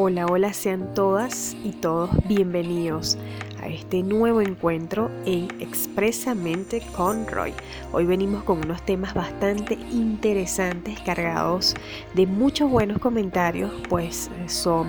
Hola, 0.00 0.26
hola, 0.26 0.52
sean 0.52 0.94
todas 0.94 1.56
y 1.64 1.72
todos 1.72 2.10
bienvenidos 2.28 3.18
a 3.60 3.66
este 3.66 4.04
nuevo 4.04 4.40
encuentro 4.40 5.10
en 5.26 5.48
Expresamente 5.58 6.80
con 6.96 7.26
Roy. 7.26 7.52
Hoy 7.90 8.06
venimos 8.06 8.44
con 8.44 8.58
unos 8.58 8.80
temas 8.82 9.12
bastante 9.12 9.74
interesantes, 9.90 11.00
cargados 11.00 11.74
de 12.14 12.28
muchos 12.28 12.70
buenos 12.70 12.98
comentarios, 12.98 13.72
pues 13.88 14.30
son 14.46 14.86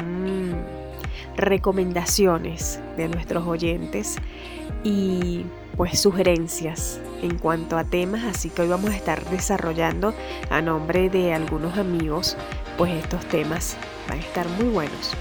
recomendaciones 1.36 2.80
de 2.96 3.08
nuestros 3.08 3.48
oyentes 3.48 4.16
y 4.84 5.44
pues 5.76 6.00
sugerencias 6.00 7.02
en 7.24 7.40
cuanto 7.40 7.80
a 7.80 7.84
temas, 7.84 8.26
así 8.26 8.52
que 8.52 8.62
hoy 8.62 8.68
vamos 8.68 8.92
a 8.92 8.96
estar 8.96 9.26
desarrollando 9.32 10.14
a 10.52 10.62
nombre 10.62 11.10
de 11.10 11.34
algunos 11.34 11.80
amigos 11.80 12.38
pues 12.80 12.94
estos 12.94 13.26
temas 13.28 13.76
van 14.08 14.20
a 14.20 14.22
estar 14.22 14.48
muy 14.48 14.70
buenos. 14.70 15.12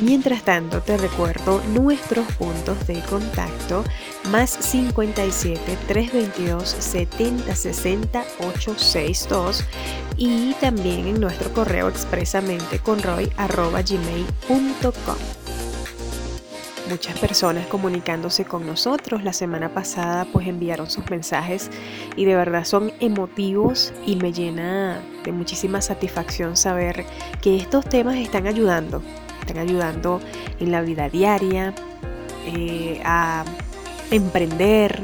Mientras 0.00 0.44
tanto, 0.44 0.80
te 0.80 0.96
recuerdo 0.96 1.60
nuestros 1.74 2.24
puntos 2.36 2.86
de 2.86 3.02
contacto 3.02 3.84
más 4.30 4.50
57 4.50 5.76
322 5.88 6.68
70 6.68 7.54
60 7.54 8.24
862 8.38 9.64
y 10.16 10.54
también 10.54 11.08
en 11.08 11.20
nuestro 11.20 11.52
correo 11.52 11.88
expresamente 11.88 12.78
con 12.78 13.02
roy 13.02 13.30
muchas 16.90 17.16
personas 17.18 17.66
comunicándose 17.66 18.44
con 18.44 18.66
nosotros. 18.66 19.22
La 19.22 19.32
semana 19.32 19.72
pasada 19.72 20.26
pues 20.32 20.48
enviaron 20.48 20.90
sus 20.90 21.08
mensajes 21.08 21.70
y 22.16 22.24
de 22.24 22.34
verdad 22.34 22.64
son 22.64 22.92
emotivos 23.00 23.92
y 24.04 24.16
me 24.16 24.32
llena 24.32 25.00
de 25.24 25.32
muchísima 25.32 25.80
satisfacción 25.80 26.56
saber 26.56 27.04
que 27.40 27.56
estos 27.56 27.88
temas 27.88 28.16
están 28.16 28.46
ayudando, 28.46 29.02
están 29.40 29.58
ayudando 29.58 30.20
en 30.58 30.72
la 30.72 30.82
vida 30.82 31.08
diaria, 31.08 31.74
eh, 32.46 33.00
a 33.04 33.44
emprender, 34.10 35.00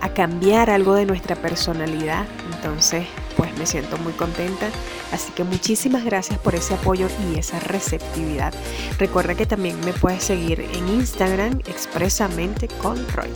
a 0.00 0.08
cambiar 0.08 0.70
algo 0.70 0.94
de 0.94 1.06
nuestra 1.06 1.36
personalidad. 1.36 2.26
Entonces 2.52 3.06
pues 3.36 3.56
me 3.58 3.66
siento 3.66 3.96
muy 3.98 4.12
contenta. 4.12 4.70
Así 5.12 5.32
que 5.32 5.44
muchísimas 5.44 6.04
gracias 6.04 6.38
por 6.38 6.54
ese 6.54 6.74
apoyo 6.74 7.08
y 7.30 7.38
esa 7.38 7.60
receptividad. 7.60 8.54
Recuerda 8.98 9.34
que 9.34 9.46
también 9.46 9.78
me 9.80 9.92
puedes 9.92 10.24
seguir 10.24 10.60
en 10.60 10.88
Instagram 10.88 11.60
expresamente 11.66 12.68
con 12.68 12.96
Roy. 13.08 13.30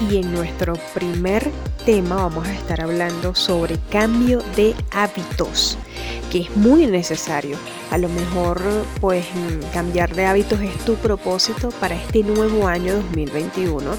Y 0.00 0.18
en 0.18 0.32
nuestro 0.32 0.74
primer 0.92 1.50
tema 1.86 2.16
vamos 2.16 2.46
a 2.46 2.52
estar 2.52 2.82
hablando 2.82 3.34
sobre 3.34 3.78
cambio 3.90 4.42
de 4.54 4.74
hábitos, 4.90 5.78
que 6.30 6.40
es 6.40 6.56
muy 6.56 6.86
necesario. 6.86 7.56
A 7.90 7.96
lo 7.96 8.08
mejor 8.10 8.60
pues 9.00 9.24
cambiar 9.72 10.14
de 10.14 10.26
hábitos 10.26 10.60
es 10.60 10.76
tu 10.84 10.96
propósito 10.96 11.70
para 11.80 11.94
este 11.94 12.22
nuevo 12.22 12.66
año 12.66 12.94
2021 12.96 13.90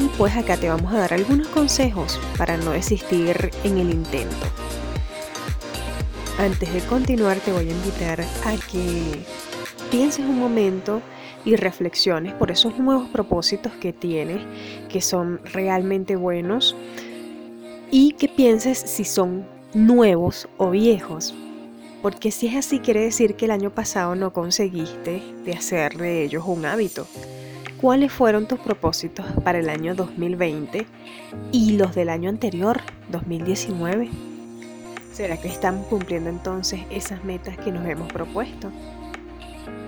y 0.00 0.06
pues 0.16 0.34
acá 0.36 0.56
te 0.56 0.70
vamos 0.70 0.92
a 0.94 0.98
dar 0.98 1.12
algunos 1.12 1.48
consejos 1.48 2.18
para 2.38 2.56
no 2.56 2.70
desistir 2.70 3.50
en 3.62 3.76
el 3.76 3.90
intento. 3.90 4.46
Antes 6.38 6.72
de 6.72 6.80
continuar 6.80 7.36
te 7.38 7.52
voy 7.52 7.68
a 7.68 7.72
invitar 7.72 8.22
a 8.22 8.56
que 8.70 9.22
pienses 9.90 10.24
un 10.24 10.38
momento 10.38 11.02
y 11.44 11.56
reflexiones 11.56 12.32
por 12.34 12.50
esos 12.50 12.78
nuevos 12.78 13.08
propósitos 13.08 13.72
que 13.72 13.92
tienes, 13.92 14.40
que 14.88 15.00
son 15.00 15.40
realmente 15.52 16.16
buenos, 16.16 16.76
y 17.90 18.12
que 18.12 18.28
pienses 18.28 18.78
si 18.78 19.04
son 19.04 19.44
nuevos 19.74 20.48
o 20.56 20.70
viejos. 20.70 21.34
Porque 22.00 22.30
si 22.30 22.48
es 22.48 22.56
así, 22.56 22.80
quiere 22.80 23.00
decir 23.00 23.36
que 23.36 23.44
el 23.44 23.50
año 23.52 23.70
pasado 23.70 24.14
no 24.14 24.32
conseguiste 24.32 25.22
de 25.44 25.52
hacer 25.52 25.96
de 25.96 26.24
ellos 26.24 26.44
un 26.46 26.64
hábito. 26.64 27.06
¿Cuáles 27.80 28.12
fueron 28.12 28.46
tus 28.46 28.60
propósitos 28.60 29.26
para 29.44 29.58
el 29.58 29.68
año 29.68 29.94
2020 29.94 30.86
y 31.50 31.76
los 31.76 31.94
del 31.94 32.08
año 32.08 32.28
anterior, 32.28 32.80
2019? 33.10 34.08
¿Será 35.12 35.36
que 35.36 35.48
estamos 35.48 35.86
cumpliendo 35.88 36.30
entonces 36.30 36.80
esas 36.90 37.22
metas 37.24 37.58
que 37.58 37.70
nos 37.70 37.86
hemos 37.86 38.10
propuesto? 38.12 38.70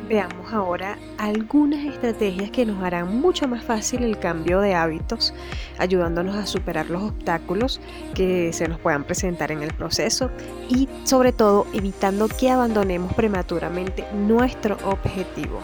Veamos 0.09 0.53
ahora 0.53 0.99
algunas 1.17 1.87
estrategias 1.87 2.51
que 2.51 2.67
nos 2.67 2.83
harán 2.83 3.21
mucho 3.21 3.49
más 3.49 3.65
fácil 3.65 4.03
el 4.03 4.19
cambio 4.19 4.61
de 4.61 4.75
hábitos, 4.75 5.33
ayudándonos 5.79 6.37
a 6.37 6.45
superar 6.45 6.91
los 6.91 7.03
obstáculos 7.05 7.81
que 8.15 8.53
se 8.53 8.69
nos 8.69 8.79
puedan 8.79 9.05
presentar 9.05 9.51
en 9.51 9.63
el 9.63 9.73
proceso 9.73 10.31
y 10.69 10.91
sobre 11.05 11.33
todo 11.33 11.67
evitando 11.73 12.29
que 12.29 12.51
abandonemos 12.51 13.15
prematuramente 13.15 14.05
nuestro 14.13 14.77
objetivo. 14.85 15.61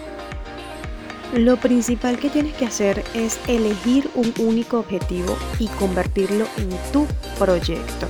Lo 1.34 1.58
principal 1.58 2.18
que 2.18 2.30
tienes 2.30 2.54
que 2.54 2.64
hacer 2.64 3.04
es 3.14 3.38
elegir 3.46 4.10
un 4.14 4.32
único 4.38 4.78
objetivo 4.78 5.36
y 5.58 5.68
convertirlo 5.68 6.46
en 6.56 6.70
tu 6.92 7.06
proyecto. 7.38 8.06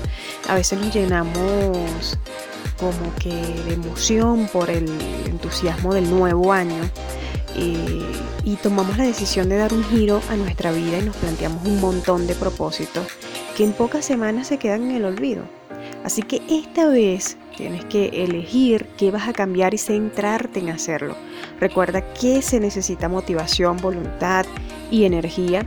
A 0.48 0.54
veces 0.54 0.78
nos 0.78 0.94
llenamos 0.94 2.16
como 2.80 3.14
que 3.16 3.28
de 3.28 3.74
emoción 3.74 4.48
por 4.50 4.70
el 4.70 4.88
entusiasmo 5.26 5.94
del 5.94 6.10
nuevo 6.10 6.52
año 6.52 6.82
eh, 7.54 8.02
y 8.42 8.56
tomamos 8.56 8.96
la 8.96 9.04
decisión 9.04 9.48
de 9.50 9.58
dar 9.58 9.74
un 9.74 9.84
giro 9.84 10.22
a 10.30 10.36
nuestra 10.36 10.72
vida 10.72 10.98
y 10.98 11.02
nos 11.02 11.16
planteamos 11.16 11.64
un 11.66 11.80
montón 11.80 12.26
de 12.26 12.34
propósitos 12.34 13.06
que 13.56 13.64
en 13.64 13.72
pocas 13.72 14.04
semanas 14.04 14.46
se 14.46 14.58
quedan 14.58 14.84
en 14.84 14.96
el 14.96 15.04
olvido. 15.04 15.42
Así 16.04 16.22
que 16.22 16.40
esta 16.48 16.88
vez 16.88 17.36
tienes 17.56 17.84
que 17.84 18.24
elegir 18.24 18.86
qué 18.96 19.10
vas 19.10 19.28
a 19.28 19.34
cambiar 19.34 19.74
y 19.74 19.78
centrarte 19.78 20.60
en 20.60 20.70
hacerlo. 20.70 21.14
Recuerda 21.60 22.14
que 22.14 22.40
se 22.40 22.58
necesita 22.58 23.08
motivación, 23.08 23.76
voluntad 23.76 24.46
y 24.90 25.04
energía, 25.04 25.66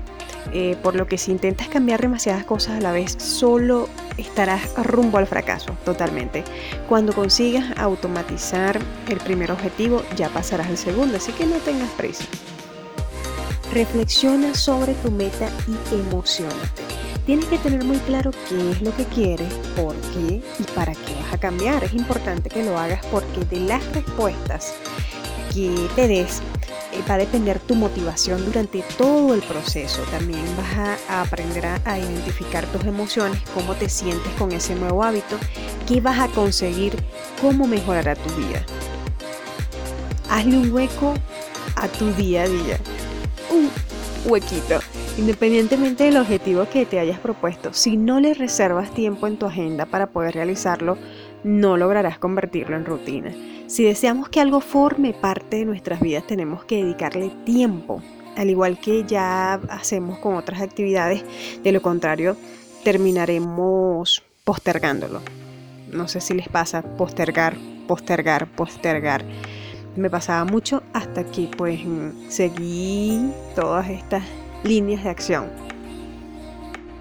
eh, 0.52 0.76
por 0.84 0.96
lo 0.96 1.08
que 1.08 1.18
si 1.18 1.32
intentas 1.32 1.68
cambiar 1.68 2.02
demasiadas 2.02 2.44
cosas 2.44 2.78
a 2.78 2.82
la 2.82 2.92
vez, 2.92 3.16
solo 3.18 3.88
estarás 4.18 4.62
rumbo 4.84 5.18
al 5.18 5.28
fracaso 5.28 5.76
totalmente. 5.86 6.44
Cuando 6.90 7.14
consigas 7.14 7.66
automatizar 7.78 8.80
el 9.10 9.18
primer 9.20 9.52
objetivo, 9.52 10.04
ya 10.16 10.30
pasarás 10.30 10.68
al 10.68 10.78
segundo, 10.78 11.18
así 11.18 11.32
que 11.32 11.46
no 11.46 11.58
tengas 11.58 11.90
prisa. 11.92 12.26
Reflexiona 13.74 14.54
sobre 14.54 14.94
tu 14.96 15.10
meta 15.10 15.50
y 15.68 15.96
emocionate. 15.96 16.84
Tienes 17.26 17.46
que 17.46 17.58
tener 17.58 17.84
muy 17.86 17.98
claro 18.00 18.32
qué 18.50 18.72
es 18.72 18.82
lo 18.82 18.96
que 18.96 19.06
quieres, 19.06 19.52
por 19.78 19.96
qué 19.96 20.42
y 20.60 20.64
para 20.76 20.94
qué 20.94 21.16
vas 21.24 21.34
a 21.34 21.38
cambiar. 21.38 21.84
Es 21.84 21.94
importante 21.94 22.50
que 22.50 22.64
lo 22.64 22.78
hagas 22.78 23.04
porque 23.06 23.46
de 23.46 23.62
las 23.62 23.84
respuestas 23.94 24.74
que 25.54 25.74
te 25.96 26.08
des 26.08 26.42
va 27.02 27.16
a 27.16 27.18
depender 27.18 27.60
tu 27.60 27.76
motivación 27.76 28.46
durante 28.46 28.84
todo 28.98 29.34
el 29.34 29.42
proceso. 29.42 30.02
También 30.12 30.44
vas 30.58 30.98
a, 31.10 31.22
aprender 31.22 31.66
a, 31.66 32.00
identificar 32.00 32.66
tus 32.68 32.84
emociones, 32.86 33.42
cómo 33.54 33.74
te 33.76 33.90
sientes 33.90 34.32
con 34.34 34.52
ese 34.52 34.76
nuevo 34.76 35.04
hábito, 35.04 35.38
qué 35.88 36.02
vas 36.02 36.20
a 36.20 36.28
conseguir, 36.28 36.96
cómo 37.42 37.68
mejorará 37.68 38.16
tu 38.16 38.30
vida. 38.36 38.66
Hazle 40.30 40.58
un 40.58 40.72
hueco 40.72 41.14
a 41.76 41.88
tu 41.88 42.12
día 42.14 42.44
a 42.44 42.48
día. 42.48 42.80
Un 43.52 43.70
huequito. 44.26 44.80
Independientemente 45.18 46.06
del 46.06 46.18
objetivo 46.18 46.68
que 46.68 46.86
te 46.88 47.00
hayas 47.00 47.20
propuesto, 47.20 47.72
si 47.72 47.98
no 47.98 48.20
le 48.20 48.34
reservas 48.34 48.92
tiempo 48.92 49.28
en 49.28 49.38
tu 49.38 49.46
agenda 49.46 49.86
para 49.86 50.08
poder 50.08 50.34
realizarlo, 50.34 50.98
no 51.44 51.78
lograrás 51.78 52.20
convertirlo 52.20 52.76
en 52.76 52.86
rutina. 52.86 53.32
Si 53.68 53.84
deseamos 53.84 54.30
que 54.30 54.40
algo 54.40 54.60
forme 54.60 55.14
parte 55.14 55.58
de 55.58 55.66
nuestras 55.66 56.00
vidas, 56.00 56.28
tenemos 56.28 56.66
que 56.66 56.84
dedicarle 56.84 57.32
tiempo, 57.46 58.02
al 58.36 58.50
igual 58.50 58.80
que 58.80 59.04
ya 59.06 59.56
hacemos 59.70 60.20
con 60.20 60.36
otras 60.36 60.62
actividades. 60.62 61.24
De 61.64 61.72
lo 61.72 61.82
contrario, 61.82 62.38
terminaremos 62.84 64.24
postergándolo. 64.44 65.22
No 65.92 66.08
sé 66.08 66.22
si 66.22 66.34
les 66.34 66.50
pasa 66.50 66.82
postergar, 66.82 67.56
postergar, 67.88 68.48
postergar. 68.48 69.24
Me 69.96 70.10
pasaba 70.10 70.44
mucho 70.44 70.84
hasta 70.94 71.24
que 71.24 71.50
pues 71.56 71.82
seguí 72.30 73.32
todas 73.56 73.90
estas 73.90 74.24
líneas 74.64 75.04
de 75.04 75.10
acción. 75.10 75.63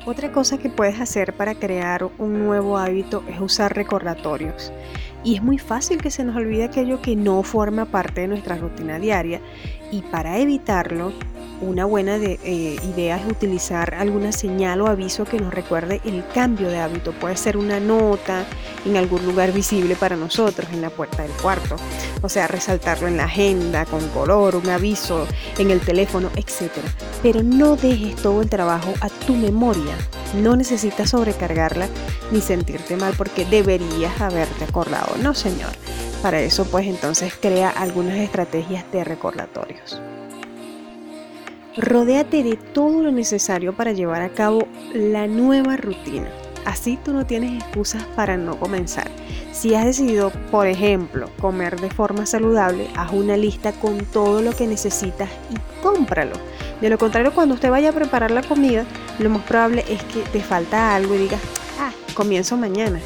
Otra 0.05 0.33
cosa 0.33 0.59
que 0.59 0.69
puedes 0.69 1.01
hacer 1.01 1.33
para 1.33 1.55
crear 1.55 2.09
un 2.19 2.45
nuevo 2.45 2.77
hábito 2.77 3.23
es 3.29 3.41
usar 3.41 3.77
recordatorios. 3.77 4.73
Y 5.23 5.37
es 5.37 5.43
muy 5.45 5.59
fácil 5.59 6.03
que 6.03 6.11
se 6.11 6.25
nos 6.25 6.35
olvide 6.35 6.65
aquello 6.65 7.01
que 7.01 7.15
no 7.15 7.45
forma 7.45 7.85
parte 7.85 8.23
de 8.23 8.29
nuestra 8.29 8.57
rutina 8.57 8.99
diaria. 8.99 9.41
Y 9.93 10.03
para 10.03 10.39
evitarlo, 10.39 11.13
una 11.63 11.85
buena 11.85 12.17
eh, 12.17 12.77
idea 12.83 13.17
es 13.17 13.27
utilizar 13.27 13.95
alguna 13.95 14.33
señal 14.33 14.81
o 14.81 14.89
aviso 14.89 15.25
que 15.25 15.39
nos 15.39 15.55
recuerde 15.55 16.01
el 16.05 16.25
cambio 16.35 16.69
de 16.69 16.79
hábito. 16.79 17.13
Puede 17.13 17.37
ser 17.37 17.57
una 17.57 17.79
nota 17.79 18.45
en 18.85 18.97
algún 18.97 19.25
lugar 19.25 19.53
visible 19.53 19.95
para 19.95 20.17
nosotros, 20.17 20.69
en 20.73 20.83
la 20.83 20.91
puerta 20.91 21.23
del 21.23 21.31
cuarto. 21.33 21.77
O 22.21 22.29
sea, 22.29 22.49
resaltarlo 22.49 23.07
en 23.07 23.17
la 23.17 23.25
agenda, 23.25 23.87
con 23.87 24.07
color, 24.09 24.57
un 24.57 24.69
aviso, 24.69 25.27
en 25.57 25.71
el 25.71 25.81
teléfono, 25.81 26.31
etc. 26.35 26.73
Pero 27.23 27.43
no 27.43 27.77
dejes 27.77 28.17
todo 28.17 28.43
el 28.43 28.51
trabajo 28.51 28.93
a 29.01 29.09
tu 29.09 29.35
memoria. 29.35 29.95
No 30.43 30.57
necesitas 30.57 31.11
sobrecargarla 31.11 31.87
ni 32.33 32.41
sentirte 32.41 32.97
mal 32.97 33.15
porque 33.17 33.45
deberías 33.45 34.21
haberte 34.21 34.65
acordado. 34.65 35.17
No, 35.23 35.33
señor. 35.35 35.71
para 36.23 36.41
eso 36.41 36.65
pues 36.65 36.87
entonces 36.87 37.35
crea 37.41 37.69
algunas 37.71 38.17
estrategias 38.17 38.85
de 38.93 39.03
recordatorios. 39.03 40.01
Rodéate 41.77 42.43
de 42.43 42.57
todo 42.57 43.03
lo 43.03 43.13
necesario 43.13 43.73
para 43.73 43.93
llevar 43.93 44.21
a 44.21 44.29
cabo 44.29 44.69
la 44.93 45.27
nueva 45.27 45.79
rutina. 45.79 46.29
Así 46.67 46.99
tú 47.03 47.15
no 47.15 47.25
tienes 47.25 47.63
excusas 47.63 48.05
para 48.15 48.37
no 48.37 48.61
comenzar. 48.61 49.11
Si 49.53 49.75
has 49.75 49.87
decidido, 49.87 50.31
por 50.51 50.67
ejemplo, 50.67 51.31
comer 51.41 51.81
de 51.81 51.89
forma 51.89 52.27
saludable, 52.27 52.89
haz 52.95 53.13
una 53.13 53.39
lista 53.39 53.73
con 53.73 54.05
todo 54.05 54.43
lo 54.43 54.53
que 54.53 54.67
necesitas 54.67 55.31
y 55.51 55.83
cómpralo. 55.83 56.35
De 56.83 56.91
lo 56.91 56.99
contrario, 56.99 57.33
cuando 57.35 57.55
usted 57.55 57.71
vaya 57.71 57.89
a 57.89 57.95
preparar 57.95 58.33
la 58.33 58.43
comida, 58.43 58.85
lo 59.19 59.31
más 59.31 59.43
probable 59.45 59.83
es 59.89 60.03
que 60.05 60.21
te 60.31 60.41
falta 60.41 60.95
algo 60.95 61.15
y 61.15 61.19
digas, 61.19 61.41
ah, 61.81 61.91
comienzo 62.13 62.59
mañana. 62.59 63.01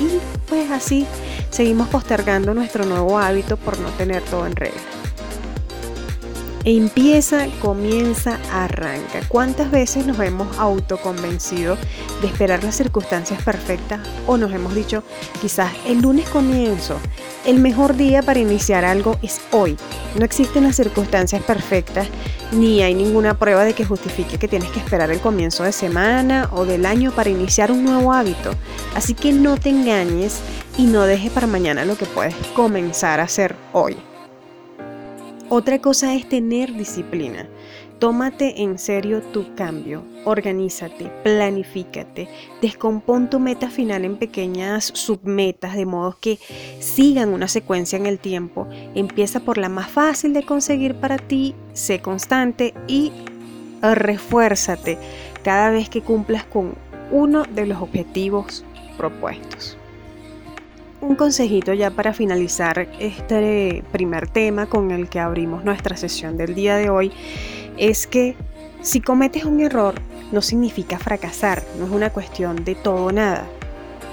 Y 0.00 0.08
pues 0.48 0.70
así 0.70 1.06
seguimos 1.50 1.88
postergando 1.88 2.54
nuestro 2.54 2.86
nuevo 2.86 3.18
hábito 3.18 3.58
por 3.58 3.78
no 3.78 3.90
tener 3.90 4.22
todo 4.22 4.46
en 4.46 4.56
regla. 4.56 4.95
Empieza, 6.68 7.46
comienza, 7.60 8.40
arranca. 8.50 9.20
¿Cuántas 9.28 9.70
veces 9.70 10.04
nos 10.04 10.18
hemos 10.18 10.58
autoconvencido 10.58 11.78
de 12.20 12.26
esperar 12.26 12.64
las 12.64 12.74
circunstancias 12.74 13.40
perfectas 13.40 14.00
o 14.26 14.36
nos 14.36 14.52
hemos 14.52 14.74
dicho, 14.74 15.04
quizás 15.40 15.70
el 15.86 16.02
lunes 16.02 16.28
comienzo? 16.28 16.98
El 17.44 17.60
mejor 17.60 17.94
día 17.94 18.20
para 18.22 18.40
iniciar 18.40 18.84
algo 18.84 19.16
es 19.22 19.40
hoy. 19.52 19.76
No 20.18 20.24
existen 20.24 20.64
las 20.64 20.74
circunstancias 20.74 21.40
perfectas 21.44 22.08
ni 22.50 22.82
hay 22.82 22.96
ninguna 22.96 23.38
prueba 23.38 23.64
de 23.64 23.72
que 23.72 23.84
justifique 23.84 24.36
que 24.36 24.48
tienes 24.48 24.70
que 24.70 24.80
esperar 24.80 25.12
el 25.12 25.20
comienzo 25.20 25.62
de 25.62 25.70
semana 25.70 26.50
o 26.52 26.64
del 26.64 26.84
año 26.84 27.12
para 27.12 27.30
iniciar 27.30 27.70
un 27.70 27.84
nuevo 27.84 28.12
hábito. 28.12 28.50
Así 28.96 29.14
que 29.14 29.32
no 29.32 29.56
te 29.56 29.68
engañes 29.68 30.40
y 30.76 30.86
no 30.86 31.02
dejes 31.02 31.30
para 31.30 31.46
mañana 31.46 31.84
lo 31.84 31.96
que 31.96 32.06
puedes 32.06 32.34
comenzar 32.56 33.20
a 33.20 33.24
hacer 33.24 33.54
hoy. 33.72 33.96
Otra 35.48 35.80
cosa 35.80 36.12
es 36.16 36.28
tener 36.28 36.74
disciplina. 36.74 37.46
Tómate 38.00 38.62
en 38.62 38.80
serio 38.80 39.22
tu 39.22 39.54
cambio, 39.54 40.02
organízate, 40.24 41.04
planifícate, 41.22 42.28
descompón 42.60 43.30
tu 43.30 43.38
meta 43.38 43.70
final 43.70 44.04
en 44.04 44.16
pequeñas 44.16 44.90
submetas 44.92 45.76
de 45.76 45.86
modo 45.86 46.18
que 46.20 46.40
sigan 46.80 47.28
una 47.28 47.46
secuencia 47.46 47.96
en 47.96 48.06
el 48.06 48.18
tiempo. 48.18 48.66
Empieza 48.96 49.38
por 49.38 49.56
la 49.56 49.68
más 49.68 49.88
fácil 49.88 50.32
de 50.32 50.42
conseguir 50.42 50.96
para 50.96 51.16
ti, 51.16 51.54
sé 51.74 52.00
constante 52.00 52.74
y 52.88 53.12
refuérzate 53.80 54.98
cada 55.44 55.70
vez 55.70 55.88
que 55.88 56.02
cumplas 56.02 56.44
con 56.44 56.74
uno 57.12 57.44
de 57.44 57.66
los 57.66 57.80
objetivos 57.80 58.64
propuestos 58.98 59.78
un 61.00 61.14
consejito 61.14 61.72
ya 61.72 61.90
para 61.90 62.12
finalizar 62.12 62.88
este 62.98 63.84
primer 63.92 64.28
tema 64.28 64.66
con 64.66 64.90
el 64.90 65.08
que 65.08 65.20
abrimos 65.20 65.64
nuestra 65.64 65.96
sesión 65.96 66.36
del 66.36 66.54
día 66.54 66.76
de 66.76 66.90
hoy 66.90 67.12
es 67.76 68.06
que 68.06 68.36
si 68.82 69.00
cometes 69.00 69.44
un 69.44 69.60
error 69.60 69.94
no 70.32 70.42
significa 70.42 70.98
fracasar, 70.98 71.62
no 71.78 71.86
es 71.86 71.90
una 71.90 72.10
cuestión 72.10 72.64
de 72.64 72.74
todo 72.74 73.06
o 73.06 73.12
nada. 73.12 73.46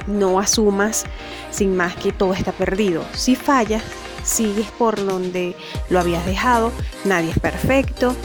No 0.08 0.40
asumas 0.40 1.06
sin 1.50 1.76
más 1.76 1.96
que 1.96 2.12
todo 2.12 2.34
está 2.34 2.52
perdido. 2.52 3.04
Si 3.14 3.36
fallas, 3.36 3.84
sigues 4.24 4.68
por 4.72 5.04
donde 5.06 5.56
lo 5.90 6.00
habías 6.00 6.26
dejado, 6.26 6.72
nadie 7.06 7.32
es 7.32 7.40
perfecto 7.40 8.16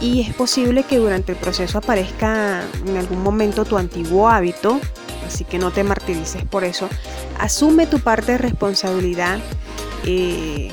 y 0.00 0.22
es 0.22 0.34
posible 0.34 0.84
que 0.84 0.98
durante 0.98 1.32
el 1.32 1.38
proceso 1.38 1.78
aparezca 1.78 2.62
en 2.86 2.96
algún 2.96 3.22
momento 3.22 3.64
tu 3.64 3.76
antiguo 3.76 4.28
hábito 4.28 4.80
así 5.28 5.44
que 5.44 5.58
no 5.58 5.70
te 5.70 5.84
martirices 5.84 6.44
por 6.44 6.64
eso. 6.64 6.88
Asume 7.38 7.86
tu 7.86 8.00
parte 8.00 8.32
de 8.32 8.38
responsabilidad, 8.38 9.38
eh, 10.04 10.70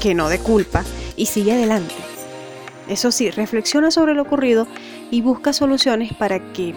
que 0.00 0.14
no 0.14 0.28
de 0.28 0.38
culpa, 0.38 0.82
y 1.16 1.26
sigue 1.26 1.52
adelante. 1.52 1.94
Eso 2.88 3.10
sí, 3.10 3.30
reflexiona 3.30 3.90
sobre 3.90 4.14
lo 4.14 4.22
ocurrido 4.22 4.66
y 5.10 5.20
busca 5.20 5.52
soluciones 5.52 6.12
para 6.14 6.52
que 6.52 6.74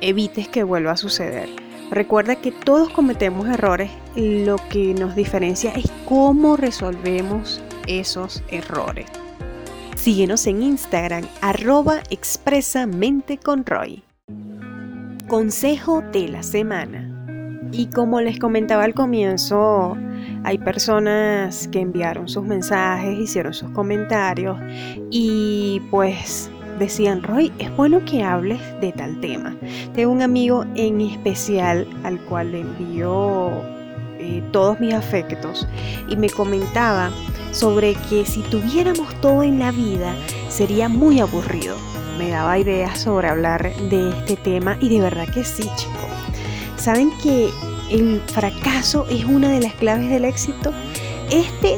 evites 0.00 0.48
que 0.48 0.62
vuelva 0.62 0.92
a 0.92 0.96
suceder. 0.96 1.48
Recuerda 1.90 2.36
que 2.36 2.52
todos 2.52 2.90
cometemos 2.90 3.48
errores, 3.48 3.90
lo 4.14 4.56
que 4.68 4.92
nos 4.94 5.14
diferencia 5.16 5.72
es 5.72 5.86
cómo 6.06 6.56
resolvemos 6.56 7.62
esos 7.86 8.42
errores. 8.50 9.06
Síguenos 9.96 10.46
en 10.46 10.62
Instagram, 10.62 11.26
arroba 11.40 12.02
expresamente 12.10 13.38
con 13.38 13.64
Roy. 13.64 14.04
Consejo 15.28 16.02
de 16.10 16.26
la 16.28 16.42
semana. 16.42 17.06
Y 17.70 17.88
como 17.88 18.18
les 18.22 18.38
comentaba 18.38 18.84
al 18.84 18.94
comienzo, 18.94 19.94
hay 20.42 20.56
personas 20.56 21.68
que 21.68 21.80
enviaron 21.80 22.28
sus 22.28 22.44
mensajes, 22.44 23.18
hicieron 23.18 23.52
sus 23.52 23.70
comentarios 23.72 24.56
y 25.10 25.82
pues 25.90 26.50
decían, 26.78 27.22
Roy, 27.22 27.52
es 27.58 27.76
bueno 27.76 28.02
que 28.06 28.22
hables 28.22 28.58
de 28.80 28.90
tal 28.92 29.20
tema. 29.20 29.54
Tengo 29.94 30.12
un 30.12 30.22
amigo 30.22 30.64
en 30.76 31.02
especial 31.02 31.86
al 32.04 32.18
cual 32.20 32.52
le 32.52 32.60
envío 32.60 33.50
eh, 34.18 34.42
todos 34.50 34.80
mis 34.80 34.94
afectos 34.94 35.68
y 36.08 36.16
me 36.16 36.30
comentaba 36.30 37.10
sobre 37.52 37.96
que 38.08 38.24
si 38.24 38.40
tuviéramos 38.44 39.14
todo 39.20 39.42
en 39.42 39.58
la 39.58 39.72
vida 39.72 40.14
sería 40.48 40.88
muy 40.88 41.20
aburrido 41.20 41.76
me 42.18 42.30
daba 42.30 42.58
ideas 42.58 42.98
sobre 42.98 43.28
hablar 43.28 43.74
de 43.76 44.10
este 44.10 44.36
tema 44.36 44.76
y 44.80 44.88
de 44.88 45.00
verdad 45.00 45.28
que 45.32 45.44
sí, 45.44 45.62
chicos. 45.76 46.10
¿Saben 46.76 47.10
que 47.22 47.50
el 47.90 48.20
fracaso 48.26 49.06
es 49.08 49.24
una 49.24 49.50
de 49.50 49.60
las 49.60 49.74
claves 49.74 50.10
del 50.10 50.24
éxito? 50.24 50.72
Este 51.30 51.76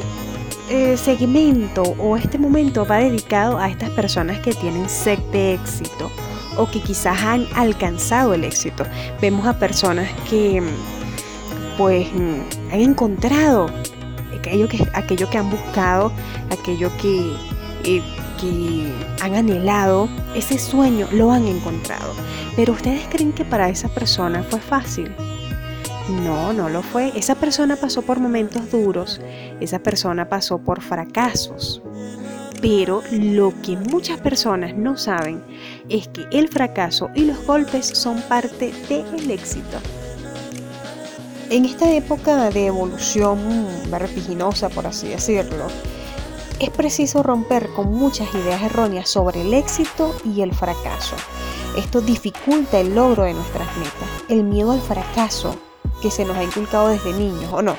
eh, 0.69 0.97
segmento 0.97 1.83
o 1.99 2.17
este 2.17 2.37
momento 2.37 2.85
va 2.85 2.97
dedicado 2.97 3.57
a 3.57 3.69
estas 3.69 3.89
personas 3.91 4.39
que 4.39 4.53
tienen 4.53 4.89
sed 4.89 5.19
de 5.31 5.53
éxito 5.53 6.11
o 6.57 6.69
que 6.69 6.81
quizás 6.81 7.21
han 7.21 7.45
alcanzado 7.55 8.33
el 8.33 8.43
éxito. 8.43 8.83
Vemos 9.21 9.45
a 9.45 9.59
personas 9.59 10.09
que 10.29 10.61
pues 11.77 12.07
han 12.71 12.79
encontrado 12.79 13.69
aquello 14.37 14.67
que, 14.67 14.87
aquello 14.93 15.29
que 15.29 15.37
han 15.37 15.49
buscado, 15.49 16.11
aquello 16.51 16.89
que 16.97 17.33
eh, 17.83 18.01
han 19.21 19.35
anhelado, 19.35 20.09
ese 20.35 20.57
sueño 20.57 21.07
lo 21.11 21.31
han 21.31 21.47
encontrado. 21.47 22.13
Pero 22.55 22.73
ustedes 22.73 23.07
creen 23.09 23.33
que 23.33 23.45
para 23.45 23.69
esa 23.69 23.87
persona 23.89 24.43
fue 24.43 24.59
fácil. 24.59 25.11
No, 26.23 26.51
no 26.51 26.69
lo 26.69 26.81
fue. 26.81 27.11
Esa 27.15 27.35
persona 27.35 27.75
pasó 27.75 28.01
por 28.01 28.19
momentos 28.19 28.69
duros, 28.71 29.21
esa 29.59 29.79
persona 29.79 30.27
pasó 30.27 30.57
por 30.57 30.81
fracasos. 30.81 31.81
Pero 32.61 33.01
lo 33.11 33.53
que 33.61 33.75
muchas 33.77 34.19
personas 34.19 34.75
no 34.75 34.97
saben 34.97 35.43
es 35.89 36.07
que 36.09 36.25
el 36.31 36.47
fracaso 36.49 37.09
y 37.15 37.25
los 37.25 37.43
golpes 37.45 37.87
son 37.87 38.21
parte 38.21 38.73
del 38.87 39.31
éxito. 39.31 39.77
En 41.49 41.65
esta 41.65 41.91
época 41.91 42.49
de 42.49 42.67
evolución 42.67 43.39
vertiginosa, 43.89 44.69
por 44.69 44.87
así 44.87 45.09
decirlo, 45.09 45.67
es 46.61 46.69
preciso 46.69 47.23
romper 47.23 47.69
con 47.69 47.91
muchas 47.91 48.31
ideas 48.35 48.61
erróneas 48.61 49.09
sobre 49.09 49.41
el 49.41 49.51
éxito 49.55 50.15
y 50.23 50.41
el 50.41 50.53
fracaso. 50.53 51.15
Esto 51.75 52.01
dificulta 52.01 52.79
el 52.79 52.93
logro 52.93 53.23
de 53.23 53.33
nuestras 53.33 53.67
metas. 53.77 54.07
El 54.29 54.43
miedo 54.43 54.71
al 54.71 54.79
fracaso 54.79 55.55
que 56.03 56.11
se 56.11 56.23
nos 56.23 56.37
ha 56.37 56.43
inculcado 56.43 56.89
desde 56.89 57.13
niños, 57.13 57.51
¿o 57.51 57.63
no? 57.63 57.75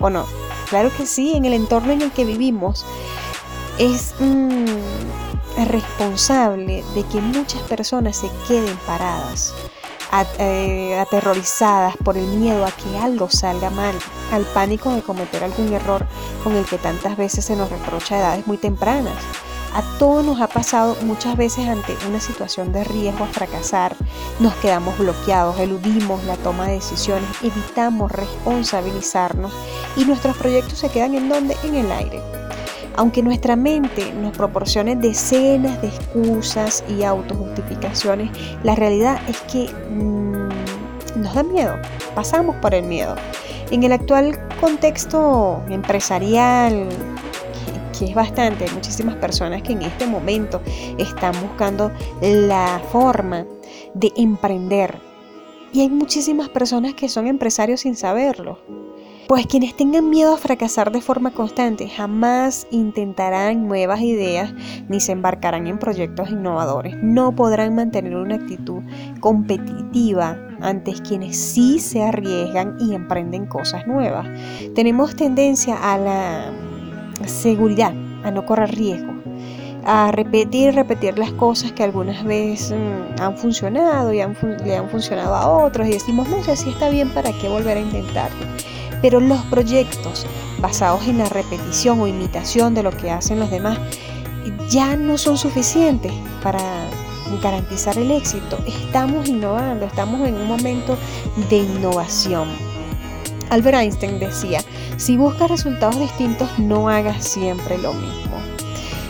¿O 0.00 0.10
no? 0.10 0.26
Claro 0.68 0.90
que 0.96 1.06
sí, 1.06 1.34
en 1.36 1.44
el 1.44 1.52
entorno 1.52 1.92
en 1.92 2.02
el 2.02 2.10
que 2.10 2.24
vivimos 2.24 2.84
es 3.78 4.12
mm, 4.18 4.64
responsable 5.68 6.82
de 6.96 7.04
que 7.04 7.20
muchas 7.20 7.62
personas 7.62 8.16
se 8.16 8.28
queden 8.48 8.76
paradas 8.86 9.54
aterrorizadas 10.10 11.96
por 11.98 12.16
el 12.16 12.26
miedo 12.26 12.64
a 12.64 12.70
que 12.70 12.98
algo 12.98 13.30
salga 13.30 13.70
mal, 13.70 13.94
al 14.32 14.44
pánico 14.44 14.92
de 14.92 15.02
cometer 15.02 15.44
algún 15.44 15.72
error 15.72 16.06
con 16.42 16.56
el 16.56 16.64
que 16.64 16.78
tantas 16.78 17.16
veces 17.16 17.44
se 17.44 17.56
nos 17.56 17.70
reprocha 17.70 18.16
a 18.16 18.18
edades 18.18 18.46
muy 18.46 18.56
tempranas. 18.56 19.14
A 19.72 19.82
todos 20.00 20.24
nos 20.24 20.40
ha 20.40 20.48
pasado 20.48 20.96
muchas 21.02 21.36
veces 21.36 21.68
ante 21.68 21.96
una 22.08 22.18
situación 22.18 22.72
de 22.72 22.82
riesgo 22.82 23.22
a 23.22 23.28
fracasar, 23.28 23.94
nos 24.40 24.52
quedamos 24.54 24.98
bloqueados, 24.98 25.60
eludimos 25.60 26.24
la 26.24 26.36
toma 26.36 26.66
de 26.66 26.74
decisiones, 26.74 27.28
evitamos 27.40 28.10
responsabilizarnos 28.10 29.52
y 29.96 30.04
nuestros 30.04 30.36
proyectos 30.36 30.78
se 30.80 30.88
quedan 30.88 31.14
en 31.14 31.28
donde? 31.28 31.56
En 31.62 31.76
el 31.76 31.92
aire. 31.92 32.20
Aunque 32.96 33.22
nuestra 33.22 33.56
mente 33.56 34.12
nos 34.12 34.36
proporcione 34.36 34.96
decenas 34.96 35.80
de 35.80 35.88
excusas 35.88 36.84
y 36.88 37.02
autojustificaciones, 37.02 38.30
la 38.62 38.74
realidad 38.74 39.20
es 39.28 39.40
que 39.42 39.70
mm, 39.90 41.20
nos 41.20 41.34
da 41.34 41.42
miedo, 41.42 41.76
pasamos 42.14 42.56
por 42.56 42.74
el 42.74 42.84
miedo. 42.84 43.14
En 43.70 43.82
el 43.84 43.92
actual 43.92 44.38
contexto 44.60 45.62
empresarial, 45.68 46.88
que, 47.96 48.06
es 48.06 48.14
bastante, 48.14 48.64
hay 48.64 48.74
muchísimas 48.74 49.16
personas 49.16 49.62
que 49.62 49.72
en 49.72 49.82
este 49.82 50.06
momento 50.06 50.60
están 50.98 51.34
buscando 51.40 51.92
la 52.20 52.80
forma 52.90 53.46
de 53.94 54.12
emprender. 54.16 54.98
Y 55.72 55.82
hay 55.82 55.88
muchísimas 55.88 56.48
personas 56.48 56.94
que 56.94 57.08
son 57.08 57.28
empresarios 57.28 57.80
sin 57.80 57.94
saberlo. 57.94 58.58
Pues 59.30 59.46
quienes 59.46 59.76
tengan 59.76 60.10
miedo 60.10 60.34
a 60.34 60.38
fracasar 60.38 60.90
de 60.90 61.00
forma 61.00 61.30
constante 61.30 61.88
jamás 61.88 62.66
intentarán 62.72 63.68
nuevas 63.68 64.00
ideas 64.00 64.52
ni 64.88 64.98
se 64.98 65.12
embarcarán 65.12 65.68
en 65.68 65.78
proyectos 65.78 66.30
innovadores. 66.30 66.96
No 67.00 67.30
podrán 67.36 67.76
mantener 67.76 68.16
una 68.16 68.34
actitud 68.34 68.82
competitiva 69.20 70.36
ante 70.60 70.94
quienes 70.94 71.38
sí 71.38 71.78
se 71.78 72.02
arriesgan 72.02 72.76
y 72.80 72.92
emprenden 72.92 73.46
cosas 73.46 73.86
nuevas. 73.86 74.26
Tenemos 74.74 75.14
tendencia 75.14 75.76
a 75.76 75.96
la 75.96 76.52
seguridad, 77.24 77.94
a 78.24 78.32
no 78.32 78.44
correr 78.44 78.74
riesgo 78.74 79.12
a 79.84 80.10
repetir 80.12 80.68
y 80.68 80.70
repetir 80.72 81.18
las 81.18 81.32
cosas 81.32 81.72
que 81.72 81.82
algunas 81.82 82.22
veces 82.24 82.76
mm, 82.76 83.22
han 83.22 83.38
funcionado 83.38 84.12
y 84.12 84.16
le 84.16 84.76
han 84.76 84.90
funcionado 84.90 85.34
a 85.34 85.48
otros 85.48 85.88
y 85.88 85.92
decimos, 85.92 86.28
no 86.28 86.42
sé 86.44 86.54
si 86.56 86.68
está 86.68 86.90
bien, 86.90 87.08
¿para 87.10 87.32
qué 87.32 87.48
volver 87.48 87.78
a 87.78 87.80
intentarlo? 87.80 88.44
Pero 89.02 89.20
los 89.20 89.40
proyectos 89.46 90.26
basados 90.60 91.06
en 91.06 91.18
la 91.18 91.28
repetición 91.28 92.00
o 92.00 92.06
imitación 92.06 92.74
de 92.74 92.82
lo 92.82 92.90
que 92.90 93.10
hacen 93.10 93.40
los 93.40 93.50
demás 93.50 93.78
ya 94.68 94.96
no 94.96 95.18
son 95.18 95.36
suficientes 95.36 96.12
para 96.42 96.60
garantizar 97.42 97.96
el 97.98 98.10
éxito. 98.10 98.58
Estamos 98.66 99.28
innovando, 99.28 99.86
estamos 99.86 100.26
en 100.26 100.34
un 100.34 100.46
momento 100.46 100.96
de 101.48 101.58
innovación. 101.58 102.48
Albert 103.50 103.78
Einstein 103.78 104.18
decía, 104.18 104.60
si 104.96 105.16
buscas 105.16 105.50
resultados 105.50 105.98
distintos, 105.98 106.48
no 106.58 106.88
hagas 106.88 107.24
siempre 107.24 107.78
lo 107.78 107.92
mismo. 107.92 108.38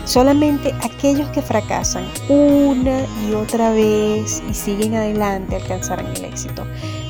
Solamente 0.05 0.75
aquellos 0.83 1.29
que 1.29 1.43
fracasan 1.43 2.05
una 2.29 3.03
y 3.29 3.35
otra 3.35 3.71
vez 3.71 4.43
y 4.49 4.55
siguen 4.55 4.95
adelante 4.95 5.57
alcanzarán 5.57 6.07
el 6.17 6.25
éxito, 6.25 6.67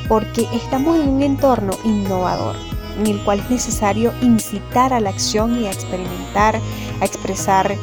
porque 0.09 0.47
estamos 0.53 0.99
en 0.99 1.09
un 1.09 1.23
entorno 1.23 1.73
innovador 1.85 2.57
en 3.01 3.07
el 3.07 3.25
cual 3.25 3.41
es 3.41 3.51
necesario 3.51 4.13
incitar 4.21 4.93
a 4.93 5.01
la 5.01 5.11
acción 5.11 5.59
y 5.61 5.67
a 5.67 5.73
experimentar, 5.73 6.61
a 7.01 7.05
expresar 7.05 7.75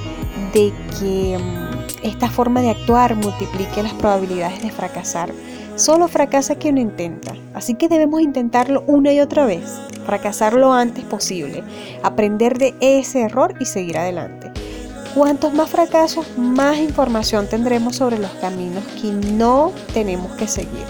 de 0.53 0.71
que 0.99 1.37
mm, 1.37 2.05
esta 2.05 2.29
forma 2.29 2.61
de 2.61 2.69
actuar 2.69 3.15
multiplique 3.15 3.81
las 3.81 3.93
probabilidades 3.93 4.61
de 4.61 4.71
fracasar. 4.71 5.31
Solo 5.75 6.07
fracasa 6.07 6.55
quien 6.55 6.75
lo 6.75 6.81
intenta, 6.81 7.35
así 7.53 7.75
que 7.75 7.87
debemos 7.87 8.21
intentarlo 8.21 8.83
una 8.87 9.11
y 9.11 9.19
otra 9.19 9.45
vez, 9.45 9.63
fracasar 10.05 10.53
lo 10.53 10.73
antes 10.73 11.03
posible, 11.03 11.63
aprender 12.03 12.57
de 12.57 12.75
ese 12.79 13.21
error 13.21 13.53
y 13.59 13.65
seguir 13.65 13.97
adelante. 13.97 14.51
Cuantos 15.13 15.53
más 15.53 15.69
fracasos, 15.69 16.25
más 16.37 16.77
información 16.77 17.47
tendremos 17.47 17.95
sobre 17.95 18.19
los 18.19 18.31
caminos 18.33 18.83
que 19.01 19.11
no 19.11 19.71
tenemos 19.93 20.31
que 20.33 20.47
seguir. 20.47 20.85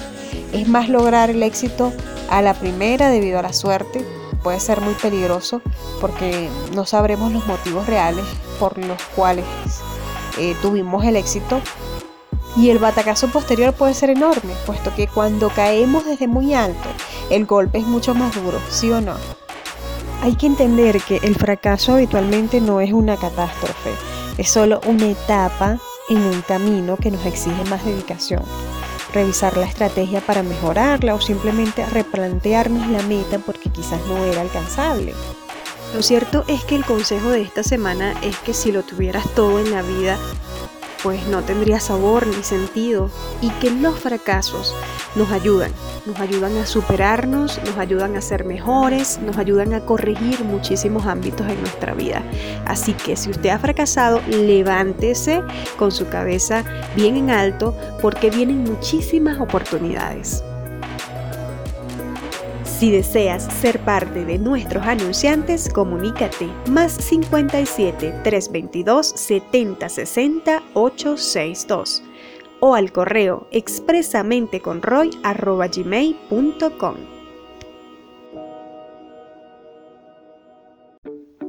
Es 0.54 0.68
más 0.68 0.90
lograr 0.90 1.30
el 1.30 1.44
éxito 1.44 1.94
a 2.30 2.42
la 2.42 2.54
primera 2.54 3.10
debido 3.10 3.40
a 3.40 3.42
la 3.42 3.54
suerte 3.54 4.06
puede 4.48 4.62
ser 4.62 4.80
muy 4.80 4.94
peligroso 4.94 5.62
porque 6.00 6.50
no 6.74 6.86
sabremos 6.86 7.34
los 7.34 7.46
motivos 7.48 7.86
reales 7.86 8.24
por 8.62 8.78
los 8.78 8.98
cuales 9.14 9.44
eh, 10.38 10.56
tuvimos 10.62 11.04
el 11.04 11.18
éxito 11.18 11.60
y 12.56 12.70
el 12.70 12.78
batacazo 12.78 13.28
posterior 13.28 13.74
puede 13.74 13.94
ser 13.94 14.10
enorme, 14.10 14.54
puesto 14.66 14.96
que 14.96 15.10
cuando 15.10 15.50
caemos 15.50 16.06
desde 16.06 16.30
muy 16.30 16.54
alto, 16.54 16.88
el 17.30 17.46
golpe 17.46 17.80
es 17.80 17.86
mucho 17.86 18.16
más 18.16 18.36
duro, 18.36 18.58
¿sí 18.70 18.90
o 18.90 19.02
no? 19.02 19.16
Hay 20.22 20.36
que 20.36 20.46
entender 20.46 21.02
que 21.02 21.18
el 21.18 21.36
fracaso 21.36 21.96
habitualmente 21.96 22.62
no 22.62 22.80
es 22.80 22.94
una 22.94 23.18
catástrofe, 23.18 23.92
es 24.38 24.50
solo 24.50 24.80
una 24.86 25.08
etapa 25.08 25.78
en 26.08 26.20
un 26.20 26.42
camino 26.44 26.96
que 26.96 27.12
nos 27.12 27.26
exige 27.26 27.66
más 27.66 27.84
dedicación 27.84 28.44
revisar 29.14 29.58
la 29.58 29.66
estrategia 29.66 30.22
para 30.22 30.44
mejorarla 30.44 31.16
o 31.16 31.22
simplemente 31.22 31.86
replantearnos 31.86 32.88
la 32.88 33.02
meta 33.04 33.40
porque 33.40 33.70
quizás 33.70 34.00
no 34.08 34.24
era 34.26 34.42
alcanzable. 34.42 35.14
Lo 35.94 36.04
cierto 36.04 36.44
es 36.48 36.64
que 36.66 36.76
el 36.76 36.86
consejo 36.86 37.30
de 37.30 37.42
esta 37.42 37.64
semana 37.64 38.14
es 38.22 38.38
que 38.40 38.54
si 38.54 38.72
lo 38.72 38.84
tuvieras 38.84 39.26
todo 39.36 39.60
en 39.60 39.72
la 39.72 39.82
vida, 39.82 40.18
pues 41.04 41.28
no 41.28 41.44
tendría 41.44 41.80
sabor 41.80 42.28
ni 42.28 42.44
sentido 42.44 43.10
y 43.42 43.50
que 43.52 43.70
los 43.70 44.00
fracasos 44.00 44.76
nos 45.16 45.32
ayudan, 45.32 45.72
nos 46.06 46.20
ayudan 46.20 46.58
a 46.58 46.66
superarnos, 46.66 47.60
nos 47.66 47.78
ayudan 47.78 48.16
a 48.16 48.22
ser 48.22 48.46
mejores, 48.46 49.20
nos 49.20 49.38
ayudan 49.38 49.74
a 49.74 49.82
corregir 49.82 50.44
muchísimos 50.44 51.06
ámbitos 51.06 51.48
en 51.48 51.60
nuestra 51.62 51.94
vida. 51.94 52.24
Así 52.66 52.94
que 52.94 53.16
si 53.16 53.30
usted 53.30 53.50
ha 53.50 53.60
fracasado, 53.60 54.22
levántese 54.28 55.44
con 55.78 55.92
su 55.92 56.08
cabeza 56.08 56.64
bien 56.96 57.16
en 57.16 57.30
alto 57.30 57.76
porque 58.02 58.30
vienen 58.30 58.64
muchísimas 58.64 59.40
oportunidades. 59.40 60.44
Si 62.78 62.92
deseas 62.92 63.46
ser 63.60 63.80
parte 63.80 64.24
de 64.24 64.38
nuestros 64.38 64.86
anunciantes, 64.86 65.68
comunícate. 65.68 66.48
Más 66.70 66.92
57 66.92 68.22
322 68.24 69.14
7060 69.16 70.62
862 70.76 72.04
o 72.60 72.76
al 72.76 72.92
correo 72.92 73.48
expresamente 73.50 74.62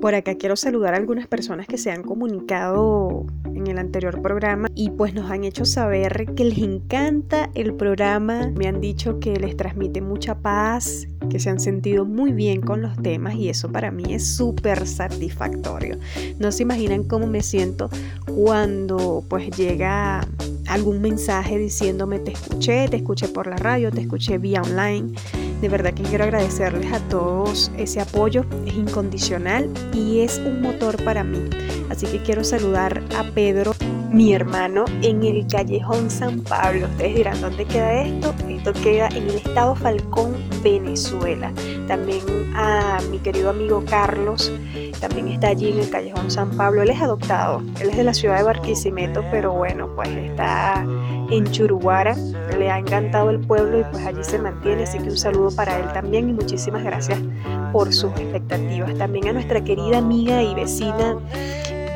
Por 0.00 0.14
acá 0.14 0.36
quiero 0.36 0.54
saludar 0.54 0.94
a 0.94 0.96
algunas 0.96 1.26
personas 1.26 1.66
que 1.66 1.76
se 1.76 1.90
han 1.90 2.04
comunicado 2.04 3.26
en 3.44 3.66
el 3.66 3.78
anterior 3.78 4.22
programa 4.22 4.68
y 4.76 4.90
pues 4.90 5.12
nos 5.12 5.28
han 5.28 5.42
hecho 5.42 5.64
saber 5.64 6.26
que 6.36 6.44
les 6.44 6.58
encanta 6.58 7.50
el 7.54 7.74
programa, 7.74 8.52
me 8.56 8.68
han 8.68 8.80
dicho 8.80 9.18
que 9.18 9.36
les 9.40 9.56
transmite 9.56 10.00
mucha 10.00 10.36
paz, 10.36 11.08
que 11.28 11.40
se 11.40 11.50
han 11.50 11.58
sentido 11.58 12.04
muy 12.04 12.30
bien 12.30 12.60
con 12.60 12.80
los 12.80 12.96
temas 13.02 13.34
y 13.34 13.48
eso 13.48 13.72
para 13.72 13.90
mí 13.90 14.14
es 14.14 14.36
súper 14.36 14.86
satisfactorio. 14.86 15.98
No 16.38 16.52
se 16.52 16.62
imaginan 16.62 17.02
cómo 17.02 17.26
me 17.26 17.42
siento 17.42 17.90
cuando 18.24 19.24
pues 19.28 19.50
llega 19.56 20.28
algún 20.68 21.00
mensaje 21.00 21.58
diciéndome 21.58 22.18
te 22.18 22.32
escuché, 22.32 22.88
te 22.88 22.96
escuché 22.96 23.28
por 23.28 23.46
la 23.46 23.56
radio, 23.56 23.90
te 23.90 24.02
escuché 24.02 24.38
vía 24.38 24.62
online. 24.62 25.12
De 25.60 25.68
verdad 25.68 25.92
que 25.92 26.04
quiero 26.04 26.24
agradecerles 26.24 26.92
a 26.92 27.00
todos 27.08 27.72
ese 27.76 28.00
apoyo, 28.00 28.44
es 28.64 28.74
incondicional 28.74 29.68
y 29.92 30.20
es 30.20 30.38
un 30.38 30.62
motor 30.62 31.02
para 31.02 31.24
mí. 31.24 31.40
Así 31.90 32.06
que 32.06 32.22
quiero 32.22 32.44
saludar 32.44 33.02
a 33.16 33.24
Pedro, 33.34 33.74
mi 34.08 34.32
hermano, 34.32 34.84
en 35.02 35.22
el 35.22 35.46
callejón 35.46 36.10
San 36.10 36.40
Pablo. 36.40 36.86
Ustedes 36.86 37.16
dirán, 37.16 37.40
¿dónde 37.40 37.64
queda 37.64 38.02
esto? 38.02 38.34
Esto 38.48 38.72
queda 38.72 39.08
en 39.08 39.28
el 39.28 39.36
estado 39.36 39.74
Falcón, 39.74 40.36
Venezuela. 40.62 41.52
También 41.86 42.22
a 42.54 42.98
mi 43.10 43.18
querido 43.18 43.50
amigo 43.50 43.82
Carlos, 43.88 44.52
también 45.00 45.28
está 45.28 45.48
allí 45.48 45.70
en 45.70 45.78
el 45.78 45.90
callejón 45.90 46.30
San 46.30 46.50
Pablo. 46.50 46.82
Él 46.82 46.90
es 46.90 47.00
adoptado, 47.00 47.62
él 47.80 47.90
es 47.90 47.96
de 47.96 48.04
la 48.04 48.14
ciudad 48.14 48.38
de 48.38 48.44
Barquisimeto, 48.44 49.24
pero 49.30 49.52
bueno, 49.52 49.88
pues 49.94 50.08
está 50.08 50.84
en 51.30 51.44
Churuguara. 51.50 52.16
Le 52.58 52.70
ha 52.70 52.78
encantado 52.78 53.30
el 53.30 53.40
pueblo 53.40 53.80
y 53.80 53.84
pues 53.90 54.04
allí 54.06 54.24
se 54.24 54.38
mantiene. 54.38 54.84
Así 54.84 54.98
que 54.98 55.10
un 55.10 55.16
saludo 55.16 55.54
para 55.54 55.78
él 55.78 55.92
también 55.92 56.30
y 56.30 56.32
muchísimas 56.32 56.82
gracias 56.82 57.20
por 57.72 57.92
sus 57.92 58.10
expectativas. 58.12 58.96
También 58.96 59.28
a 59.28 59.32
nuestra 59.34 59.62
querida 59.62 59.98
amiga 59.98 60.42
y 60.42 60.54
vecina 60.54 61.16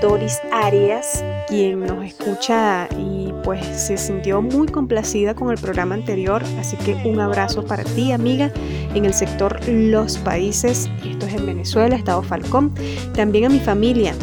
Doris 0.00 0.40
Arias, 0.50 1.24
quien 1.48 1.80
nos 1.80 2.04
escucha 2.04 2.88
y 2.98 3.32
pues 3.44 3.64
se 3.64 3.96
sintió 3.96 4.42
muy 4.42 4.66
complacida 4.68 5.34
con 5.34 5.50
el 5.50 5.58
programa 5.58 5.94
anterior, 5.94 6.42
así 6.58 6.76
que 6.76 6.94
un 7.04 7.20
abrazo 7.20 7.64
para 7.64 7.84
ti 7.84 8.12
amiga 8.12 8.50
en 8.94 9.04
el 9.04 9.14
sector 9.14 9.60
Los 9.68 10.18
Países, 10.18 10.90
esto 11.04 11.26
es 11.26 11.34
en 11.34 11.46
Venezuela, 11.46 11.96
Estado 11.96 12.22
Falcón, 12.22 12.72
también 13.14 13.46
a 13.46 13.48
mi 13.48 13.60
familia, 13.60 14.14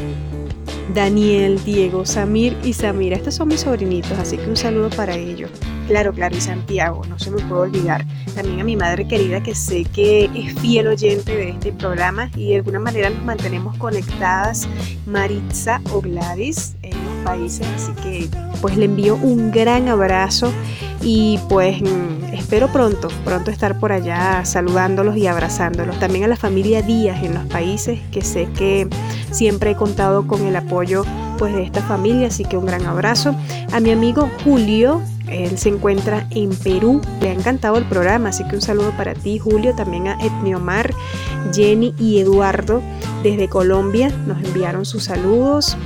Daniel, 0.93 1.59
Diego, 1.63 2.05
Samir 2.05 2.57
y 2.63 2.73
Samira. 2.73 3.15
Estos 3.15 3.35
son 3.35 3.49
mis 3.49 3.61
sobrinitos, 3.61 4.17
así 4.17 4.37
que 4.37 4.47
un 4.47 4.57
saludo 4.57 4.89
para 4.89 5.15
ellos. 5.15 5.51
Claro, 5.87 6.13
claro, 6.13 6.35
y 6.35 6.41
Santiago, 6.41 7.03
no 7.07 7.17
se 7.17 7.31
me 7.31 7.41
puede 7.43 7.61
olvidar. 7.61 8.05
También 8.35 8.59
a 8.59 8.63
mi 8.63 8.75
madre 8.75 9.07
querida, 9.07 9.41
que 9.41 9.55
sé 9.55 9.85
que 9.85 10.25
es 10.35 10.59
fiel 10.59 10.87
oyente 10.87 11.35
de 11.35 11.49
este 11.49 11.71
programa 11.71 12.29
y 12.35 12.49
de 12.49 12.57
alguna 12.57 12.79
manera 12.79 13.09
nos 13.09 13.23
mantenemos 13.23 13.77
conectadas, 13.77 14.67
Maritza 15.05 15.81
o 15.91 16.01
Gladys, 16.01 16.75
países. 17.19 17.67
Así 17.75 17.91
que 18.01 18.29
pues 18.61 18.77
le 18.77 18.85
envío 18.85 19.15
un 19.15 19.51
gran 19.51 19.87
abrazo 19.87 20.51
y 21.01 21.39
pues 21.47 21.81
mm, 21.81 22.33
espero 22.33 22.67
pronto, 22.71 23.07
pronto 23.23 23.51
estar 23.51 23.79
por 23.79 23.91
allá 23.91 24.43
saludándolos 24.45 25.15
y 25.17 25.27
abrazándolos. 25.27 25.99
También 25.99 26.25
a 26.25 26.27
la 26.27 26.35
familia 26.35 26.81
Díaz 26.81 27.23
en 27.23 27.33
los 27.33 27.45
países, 27.45 27.99
que 28.11 28.21
sé 28.21 28.49
que 28.57 28.87
siempre 29.31 29.71
he 29.71 29.75
contado 29.75 30.27
con 30.27 30.45
el 30.45 30.55
apoyo 30.55 31.05
pues 31.37 31.53
de 31.53 31.63
esta 31.63 31.81
familia, 31.81 32.27
así 32.27 32.43
que 32.43 32.57
un 32.57 32.65
gran 32.65 32.85
abrazo. 32.85 33.33
A 33.71 33.79
mi 33.79 33.91
amigo 33.91 34.29
Julio, 34.43 35.01
él 35.27 35.57
se 35.57 35.69
encuentra 35.69 36.27
en 36.31 36.49
Perú. 36.49 37.01
Le 37.21 37.29
ha 37.29 37.33
encantado 37.33 37.77
el 37.77 37.85
programa, 37.85 38.29
así 38.29 38.43
que 38.45 38.55
un 38.55 38.61
saludo 38.61 38.91
para 38.97 39.13
ti, 39.13 39.39
Julio. 39.39 39.73
También 39.75 40.07
a 40.07 40.17
Etniomar, 40.23 40.93
Jenny 41.53 41.93
y 41.97 42.19
Eduardo 42.19 42.81
desde 43.23 43.47
Colombia. 43.47 44.09
Nos 44.27 44.43
enviaron 44.43 44.85
sus 44.85 45.05
saludos 45.05 45.77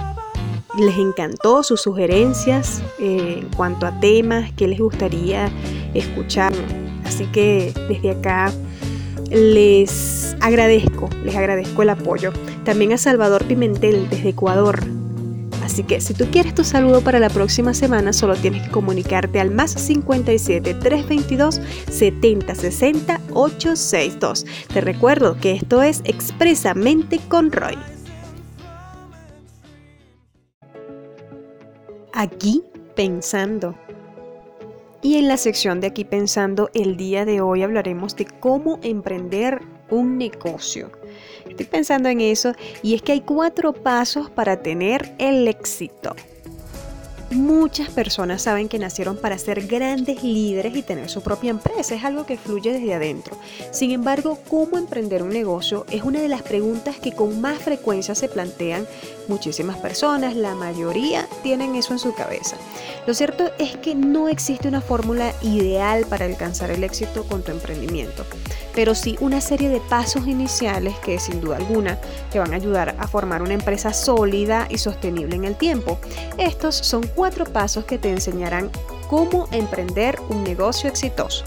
les 0.77 0.97
encantó 0.97 1.63
sus 1.63 1.81
sugerencias 1.81 2.81
eh, 2.99 3.39
en 3.41 3.49
cuanto 3.49 3.85
a 3.85 3.99
temas 3.99 4.51
que 4.53 4.67
les 4.67 4.79
gustaría 4.79 5.51
escuchar. 5.93 6.53
Así 7.05 7.25
que 7.27 7.73
desde 7.87 8.11
acá 8.11 8.51
les 9.29 10.35
agradezco, 10.39 11.09
les 11.23 11.35
agradezco 11.35 11.81
el 11.81 11.89
apoyo. 11.89 12.31
También 12.63 12.93
a 12.93 12.97
Salvador 12.97 13.43
Pimentel 13.45 14.09
desde 14.09 14.29
Ecuador. 14.29 14.79
Así 15.63 15.83
que 15.83 16.01
si 16.01 16.13
tú 16.13 16.25
quieres 16.29 16.53
tu 16.53 16.63
saludo 16.63 17.01
para 17.01 17.19
la 17.19 17.29
próxima 17.29 17.73
semana, 17.73 18.11
solo 18.11 18.35
tienes 18.35 18.63
que 18.63 18.71
comunicarte 18.71 19.39
al 19.39 19.49
más 19.49 19.71
57 19.71 20.73
322 20.73 21.61
70 21.89 22.55
60 22.55 23.21
862. 23.31 24.45
Te 24.73 24.81
recuerdo 24.81 25.37
que 25.37 25.53
esto 25.53 25.81
es 25.81 26.01
expresamente 26.03 27.19
con 27.29 27.51
Roy. 27.51 27.77
Aquí 32.15 32.63
pensando. 32.95 33.73
Y 35.01 35.17
en 35.17 35.27
la 35.27 35.35
sección 35.35 35.81
de 35.81 35.87
Aquí 35.87 36.05
pensando, 36.05 36.69
el 36.75 36.95
día 36.95 37.25
de 37.25 37.41
hoy 37.41 37.63
hablaremos 37.63 38.15
de 38.15 38.25
cómo 38.25 38.79
emprender 38.83 39.61
un 39.89 40.19
negocio. 40.19 40.91
Estoy 41.49 41.65
pensando 41.65 42.09
en 42.09 42.21
eso 42.21 42.53
y 42.83 42.93
es 42.93 43.01
que 43.01 43.13
hay 43.13 43.21
cuatro 43.21 43.73
pasos 43.73 44.29
para 44.29 44.61
tener 44.61 45.15
el 45.17 45.47
éxito. 45.47 46.15
Muchas 47.35 47.89
personas 47.89 48.43
saben 48.43 48.69
que 48.69 48.77
nacieron 48.77 49.17
para 49.17 49.39
ser 49.39 49.65
grandes 49.65 50.23
líderes 50.23 50.75
y 50.75 50.83
tener 50.83 51.09
su 51.09 51.21
propia 51.21 51.49
empresa, 51.49 51.95
es 51.95 52.03
algo 52.03 52.27
que 52.27 52.37
fluye 52.37 52.71
desde 52.71 52.93
adentro. 52.93 53.37
Sin 53.71 53.89
embargo, 53.91 54.37
¿cómo 54.49 54.77
emprender 54.77 55.23
un 55.23 55.29
negocio? 55.29 55.85
Es 55.89 56.03
una 56.03 56.21
de 56.21 56.27
las 56.27 56.43
preguntas 56.43 56.97
que 56.97 57.13
con 57.13 57.41
más 57.41 57.57
frecuencia 57.57 58.13
se 58.13 58.29
plantean 58.29 58.85
muchísimas 59.27 59.77
personas, 59.77 60.35
la 60.35 60.53
mayoría 60.53 61.27
tienen 61.41 61.75
eso 61.75 61.93
en 61.93 61.99
su 61.99 62.13
cabeza. 62.13 62.55
Lo 63.07 63.13
cierto 63.13 63.51
es 63.57 63.77
que 63.77 63.95
no 63.95 64.27
existe 64.29 64.67
una 64.67 64.81
fórmula 64.81 65.33
ideal 65.41 66.05
para 66.05 66.25
alcanzar 66.25 66.69
el 66.69 66.83
éxito 66.83 67.23
con 67.23 67.41
tu 67.41 67.51
emprendimiento, 67.51 68.25
pero 68.75 68.93
sí 68.93 69.17
una 69.21 69.41
serie 69.41 69.69
de 69.69 69.79
pasos 69.79 70.27
iniciales 70.27 70.93
que 70.99 71.19
sin 71.19 71.41
duda 71.41 71.57
alguna 71.57 71.97
te 72.31 72.39
van 72.39 72.53
a 72.53 72.57
ayudar 72.57 72.95
a 72.99 73.07
formar 73.07 73.41
una 73.41 73.53
empresa 73.53 73.93
sólida 73.93 74.67
y 74.69 74.77
sostenible 74.77 75.35
en 75.35 75.45
el 75.45 75.55
tiempo. 75.55 75.99
Estos 76.37 76.75
son 76.75 77.07
cuatro 77.07 77.22
cuatro 77.23 77.45
pasos 77.45 77.85
que 77.85 77.97
te 77.97 78.09
enseñarán 78.09 78.69
cómo 79.09 79.47
emprender 79.53 80.19
un 80.27 80.43
negocio 80.43 80.89
exitoso. 80.89 81.45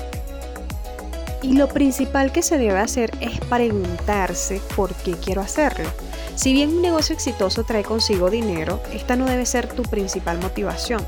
Y 1.42 1.52
lo 1.52 1.68
principal 1.68 2.32
que 2.32 2.40
se 2.40 2.56
debe 2.56 2.78
hacer 2.78 3.10
es 3.20 3.38
preguntarse 3.40 4.62
por 4.74 4.94
qué 4.94 5.12
quiero 5.22 5.42
hacerlo. 5.42 5.86
Si 6.34 6.54
bien 6.54 6.70
un 6.70 6.80
negocio 6.80 7.14
exitoso 7.14 7.62
trae 7.64 7.84
consigo 7.84 8.30
dinero, 8.30 8.80
esta 8.90 9.16
no 9.16 9.26
debe 9.26 9.44
ser 9.44 9.68
tu 9.68 9.82
principal 9.82 10.38
motivación. 10.38 11.06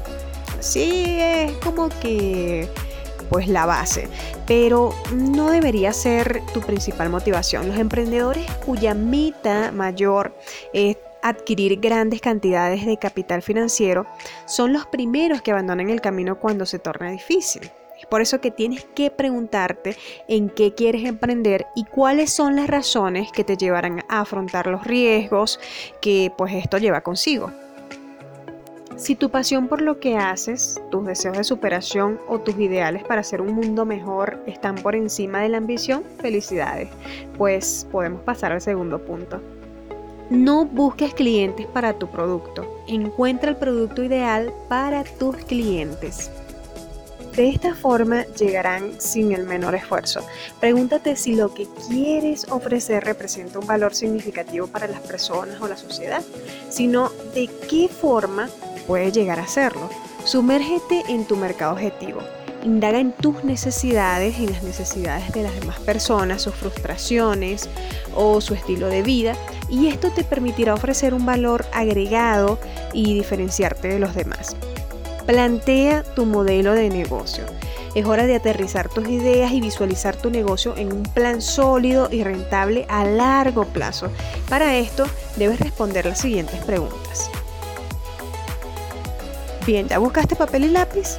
Sí, 0.61 1.17
es 1.19 1.53
como 1.65 1.89
que 1.89 2.69
pues 3.31 3.49
la 3.49 3.65
base, 3.65 4.09
pero 4.47 4.95
no 5.15 5.51
debería 5.51 5.95
ser 5.95 6.43
tu 6.53 6.61
principal 6.61 7.09
motivación. 7.09 7.69
Los 7.69 7.79
emprendedores 7.79 8.45
cuya 8.67 8.93
meta 8.93 9.73
mayor 9.73 10.37
es 10.75 10.99
adquirir 11.23 11.81
grandes 11.81 12.21
cantidades 12.21 12.87
de 12.87 12.99
capital 12.99 13.43
financiero 13.43 14.07
son 14.47 14.73
los 14.73 14.87
primeros 14.87 15.43
que 15.43 15.53
abandonan 15.53 15.91
el 15.91 16.01
camino 16.01 16.39
cuando 16.39 16.67
se 16.67 16.79
torna 16.79 17.11
difícil. 17.11 17.71
Es 17.99 18.07
por 18.07 18.23
eso 18.23 18.41
que 18.41 18.53
tienes 18.53 18.85
que 18.85 19.11
preguntarte 19.11 19.97
en 20.29 20.51
qué 20.51 20.75
quieres 20.75 21.05
emprender 21.05 21.67
y 21.75 21.85
cuáles 21.85 22.31
son 22.31 22.55
las 22.55 22.69
razones 22.69 23.33
que 23.33 23.43
te 23.43 23.57
llevarán 23.57 24.05
a 24.09 24.21
afrontar 24.21 24.69
los 24.69 24.85
riesgos 24.85 25.59
que 26.01 26.33
pues 26.37 26.55
esto 26.55 26.79
lleva 26.79 27.01
consigo. 27.01 27.51
Si 28.97 29.15
tu 29.15 29.31
pasión 29.31 29.69
por 29.69 29.81
lo 29.81 30.01
que 30.01 30.17
haces, 30.17 30.81
tus 30.91 31.07
deseos 31.07 31.37
de 31.39 31.45
superación 31.45 32.21
o 32.27 32.41
tus 32.41 32.59
ideales 32.59 33.05
para 33.05 33.21
hacer 33.21 33.41
un 33.41 33.53
mundo 33.53 33.85
mejor 33.85 34.43
están 34.47 34.75
por 34.75 34.97
encima 34.97 35.41
de 35.41 35.49
la 35.51 35.59
ambición, 35.59 36.03
felicidades, 36.21 36.89
pues 37.37 37.87
podemos 37.93 38.23
pasar 38.23 38.51
al 38.51 38.61
segundo 38.61 38.99
punto. 39.05 39.41
No 40.31 40.67
busques 40.67 41.15
clientes 41.15 41.67
para 41.67 41.95
tu 41.95 42.07
producto, 42.09 42.83
encuentra 42.87 43.51
el 43.51 43.57
producto 43.57 44.05
ideal 44.05 44.53
para 44.69 45.03
tus 45.03 45.37
clientes. 45.37 46.31
De 47.35 47.49
esta 47.49 47.75
forma 47.75 48.27
llegarán 48.39 49.01
sin 49.01 49.33
el 49.33 49.45
menor 49.45 49.75
esfuerzo. 49.75 50.21
Pregúntate 50.61 51.17
si 51.17 51.35
lo 51.35 51.55
que 51.55 51.67
quieres 51.89 52.47
ofrecer 52.51 53.05
representa 53.05 53.59
un 53.59 53.67
valor 53.67 53.95
significativo 53.95 54.67
para 54.67 54.87
las 54.87 55.01
personas 55.01 55.61
o 55.63 55.69
la 55.69 55.79
sociedad, 55.79 56.23
sino 56.69 57.09
de 57.35 57.49
qué 57.71 57.89
forma 57.89 58.51
puedes 58.87 59.15
llegar 59.15 59.39
a 59.39 59.45
hacerlo. 59.45 59.89
Sumérgete 60.25 61.05
en 61.09 61.25
tu 61.25 61.37
mercado 61.37 61.73
objetivo, 61.73 62.21
Indaga 62.65 62.99
en 62.99 63.13
tus 63.13 63.45
necesidades, 63.45 64.39
en 64.39 64.53
las 64.53 64.63
necesidades 64.63 65.33
de 65.33 65.43
las 65.43 65.55
demás 65.59 65.79
personas, 65.81 66.43
sus 66.43 66.55
frustraciones 66.55 67.69
o 68.15 68.41
su 68.41 68.55
estilo 68.55 68.89
de 68.89 69.03
vida 69.03 69.35
y 69.69 69.87
esto 69.87 70.11
te 70.11 70.25
permitirá 70.25 70.75
ofrecer 70.75 71.15
un 71.15 71.25
valor 71.25 71.67
agregado 71.73 72.59
y 72.93 73.15
diferenciarte 73.15 73.89
de 73.89 74.01
los 74.01 74.15
demás. 74.15 74.57
Plantea 75.27 76.03
tu 76.03 76.25
modelo 76.25 76.73
de 76.73 76.89
negocio. 76.89 77.45
Es 77.95 78.05
hora 78.07 78.27
de 78.27 78.37
aterrizar 78.37 78.89
tus 78.89 79.09
ideas 79.09 79.53
y 79.53 79.61
visualizar 79.61 80.17
tu 80.17 80.31
negocio 80.31 80.77
en 80.77 80.93
un 80.93 81.03
plan 81.05 81.41
sólido 81.41 82.09
y 82.11 82.23
rentable 82.23 82.87
a 82.89 83.05
largo 83.05 83.65
plazo. 83.65 84.11
Para 84.49 84.77
esto 84.77 85.07
debes 85.37 85.61
responder 85.61 86.07
las 86.07 86.21
siguientes 86.21 86.61
preguntas. 86.65 87.31
Bien, 89.67 89.87
¿ya 89.89 89.99
buscaste 89.99 90.35
papel 90.35 90.65
y 90.65 90.69
lápiz? 90.69 91.19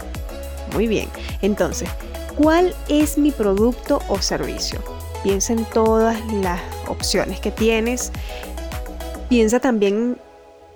Muy 0.74 0.88
bien. 0.88 1.10
Entonces, 1.42 1.90
¿cuál 2.38 2.74
es 2.88 3.18
mi 3.18 3.32
producto 3.32 4.02
o 4.08 4.22
servicio? 4.22 4.80
Piensa 5.24 5.54
en 5.54 5.66
todas 5.66 6.20
las 6.34 6.62
opciones 6.88 7.40
que 7.40 7.52
tienes. 7.52 8.12
Piensa 9.28 9.60
también, 9.60 10.18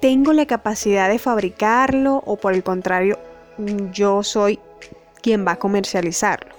¿tengo 0.02 0.34
la 0.34 0.46
capacidad 0.46 1.10
de 1.10 1.20
fabricarlo 1.20 2.22
o 2.26 2.36
por 2.36 2.54
el 2.54 2.64
contrario, 2.64 3.18
yo 3.92 4.24
soy 4.24 4.60
quien 5.22 5.48
va 5.48 5.54
a 5.54 5.60
comercializarlo? 5.60 6.54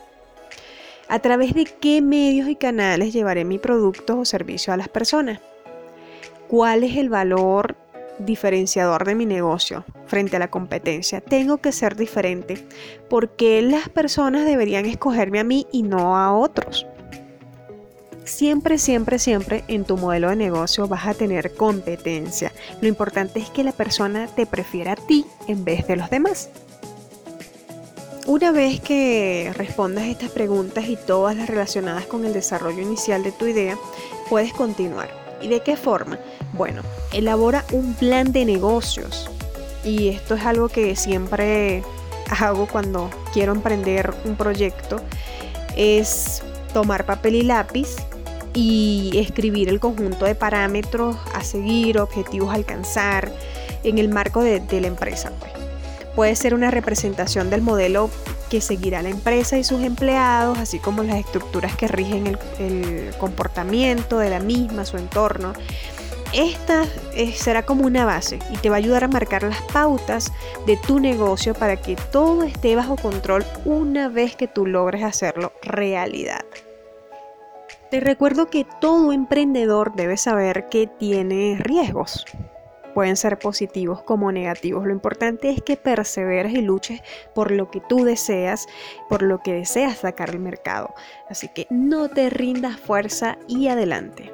¿A 1.08 1.18
través 1.18 1.54
de 1.54 1.66
qué 1.66 2.00
medios 2.00 2.48
y 2.48 2.56
canales 2.56 3.12
llevaré 3.12 3.44
mi 3.44 3.58
producto 3.58 4.18
o 4.18 4.24
servicio 4.24 4.72
a 4.72 4.76
las 4.76 4.88
personas? 4.88 5.40
¿Cuál 6.48 6.82
es 6.82 6.96
el 6.96 7.10
valor 7.10 7.76
diferenciador 8.18 9.04
de 9.04 9.14
mi 9.14 9.26
negocio 9.26 9.84
frente 10.06 10.36
a 10.36 10.38
la 10.38 10.50
competencia. 10.50 11.20
Tengo 11.20 11.58
que 11.58 11.72
ser 11.72 11.96
diferente 11.96 12.66
porque 13.08 13.62
las 13.62 13.88
personas 13.88 14.44
deberían 14.44 14.86
escogerme 14.86 15.40
a 15.40 15.44
mí 15.44 15.66
y 15.72 15.82
no 15.82 16.16
a 16.16 16.32
otros. 16.32 16.86
Siempre, 18.24 18.78
siempre, 18.78 19.18
siempre 19.18 19.64
en 19.68 19.84
tu 19.84 19.98
modelo 19.98 20.30
de 20.30 20.36
negocio 20.36 20.88
vas 20.88 21.06
a 21.06 21.14
tener 21.14 21.54
competencia. 21.54 22.52
Lo 22.80 22.88
importante 22.88 23.38
es 23.38 23.50
que 23.50 23.64
la 23.64 23.72
persona 23.72 24.28
te 24.28 24.46
prefiera 24.46 24.92
a 24.92 24.96
ti 24.96 25.26
en 25.46 25.64
vez 25.64 25.86
de 25.86 25.96
los 25.96 26.08
demás. 26.08 26.48
Una 28.26 28.52
vez 28.52 28.80
que 28.80 29.52
respondas 29.54 30.06
estas 30.06 30.30
preguntas 30.30 30.88
y 30.88 30.96
todas 30.96 31.36
las 31.36 31.46
relacionadas 31.46 32.06
con 32.06 32.24
el 32.24 32.32
desarrollo 32.32 32.80
inicial 32.80 33.22
de 33.22 33.32
tu 33.32 33.46
idea, 33.46 33.76
puedes 34.30 34.54
continuar. 34.54 35.10
¿Y 35.42 35.48
de 35.48 35.60
qué 35.60 35.76
forma? 35.76 36.18
Bueno, 36.56 36.82
elabora 37.12 37.64
un 37.72 37.94
plan 37.94 38.30
de 38.30 38.44
negocios. 38.44 39.28
Y 39.84 40.08
esto 40.08 40.34
es 40.34 40.46
algo 40.46 40.68
que 40.68 40.94
siempre 40.94 41.82
hago 42.40 42.68
cuando 42.68 43.10
quiero 43.32 43.52
emprender 43.52 44.14
un 44.24 44.36
proyecto. 44.36 45.00
Es 45.76 46.42
tomar 46.72 47.06
papel 47.06 47.34
y 47.34 47.42
lápiz 47.42 47.96
y 48.54 49.10
escribir 49.16 49.68
el 49.68 49.80
conjunto 49.80 50.26
de 50.26 50.36
parámetros 50.36 51.16
a 51.34 51.42
seguir, 51.42 51.98
objetivos 51.98 52.50
a 52.50 52.54
alcanzar 52.54 53.32
en 53.82 53.98
el 53.98 54.08
marco 54.08 54.40
de, 54.40 54.62
la 54.80 54.86
empresa. 54.86 55.32
Pues. 55.40 55.52
Puede 56.14 56.36
ser 56.36 56.54
una 56.54 56.70
representación 56.70 57.50
del 57.50 57.62
modelo 57.62 58.10
que 58.48 58.60
seguirá 58.60 59.02
la 59.02 59.08
empresa 59.08 59.58
y 59.58 59.64
sus 59.64 59.82
empleados, 59.82 60.58
así 60.58 60.78
como 60.78 61.02
las 61.02 61.16
estructuras 61.16 61.74
que 61.76 61.88
rigen 61.88 62.28
el, 62.28 62.38
el 62.60 63.14
comportamiento 63.18 64.18
de 64.18 64.30
la 64.30 64.38
misma, 64.38 64.84
su 64.84 64.96
entorno 64.96 65.54
esta 66.34 66.84
eh, 67.14 67.32
será 67.32 67.64
como 67.64 67.86
una 67.86 68.04
base 68.04 68.40
y 68.50 68.56
te 68.56 68.68
va 68.68 68.76
a 68.76 68.78
ayudar 68.78 69.04
a 69.04 69.08
marcar 69.08 69.44
las 69.44 69.62
pautas 69.62 70.32
de 70.66 70.76
tu 70.76 70.98
negocio 70.98 71.54
para 71.54 71.76
que 71.76 71.96
todo 72.10 72.42
esté 72.42 72.74
bajo 72.74 72.96
control 72.96 73.44
una 73.64 74.08
vez 74.08 74.34
que 74.34 74.48
tú 74.48 74.66
logres 74.66 75.04
hacerlo 75.04 75.52
realidad. 75.62 76.44
Te 77.90 78.00
recuerdo 78.00 78.46
que 78.46 78.66
todo 78.80 79.12
emprendedor 79.12 79.94
debe 79.94 80.16
saber 80.16 80.68
que 80.68 80.88
tiene 80.88 81.56
riesgos. 81.60 82.24
Pueden 82.92 83.16
ser 83.16 83.38
positivos 83.38 84.02
como 84.02 84.32
negativos. 84.32 84.84
Lo 84.86 84.92
importante 84.92 85.50
es 85.50 85.62
que 85.62 85.76
perseveres 85.76 86.52
y 86.54 86.62
luches 86.62 87.02
por 87.34 87.52
lo 87.52 87.70
que 87.70 87.80
tú 87.80 88.04
deseas, 88.04 88.66
por 89.08 89.22
lo 89.22 89.38
que 89.38 89.52
deseas 89.52 89.98
sacar 89.98 90.30
al 90.30 90.40
mercado. 90.40 90.94
Así 91.28 91.48
que 91.48 91.68
no 91.70 92.08
te 92.08 92.30
rindas 92.30 92.78
fuerza 92.80 93.38
y 93.46 93.68
adelante. 93.68 94.32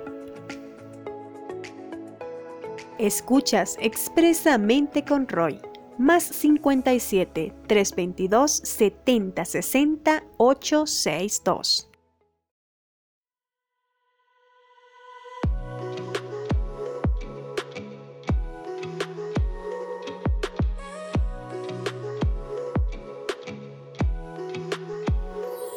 Escuchas 3.01 3.79
expresamente 3.81 5.07
con 5.07 5.27
Roy. 5.27 5.59
Más 5.97 6.23
57 6.23 7.51
322 7.67 8.51
70 8.63 9.45
60 9.47 10.25
862. 10.37 11.90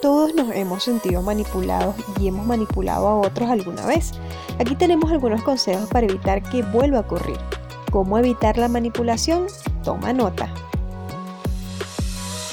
Todos 0.04 0.36
nos 0.36 0.54
hemos 0.54 0.84
sentido 0.84 1.22
manipulados 1.22 1.96
y 2.20 2.28
hemos 2.28 2.46
manipulado 2.46 3.08
a 3.08 3.16
otros 3.16 3.50
alguna 3.50 3.86
vez. 3.86 4.12
Aquí 4.60 4.76
tenemos 4.76 5.10
algunos 5.10 5.42
consejos 5.44 5.88
para 5.88 6.06
evitar 6.06 6.44
que 6.44 6.62
vuelva 6.62 6.98
a 6.98 7.02
ocurrir. 7.04 7.38
¿Cómo 7.89 8.18
evitar 8.18 8.58
la 8.58 8.68
manipulación? 8.68 9.48
Toma 9.82 10.12
nota. 10.12 10.54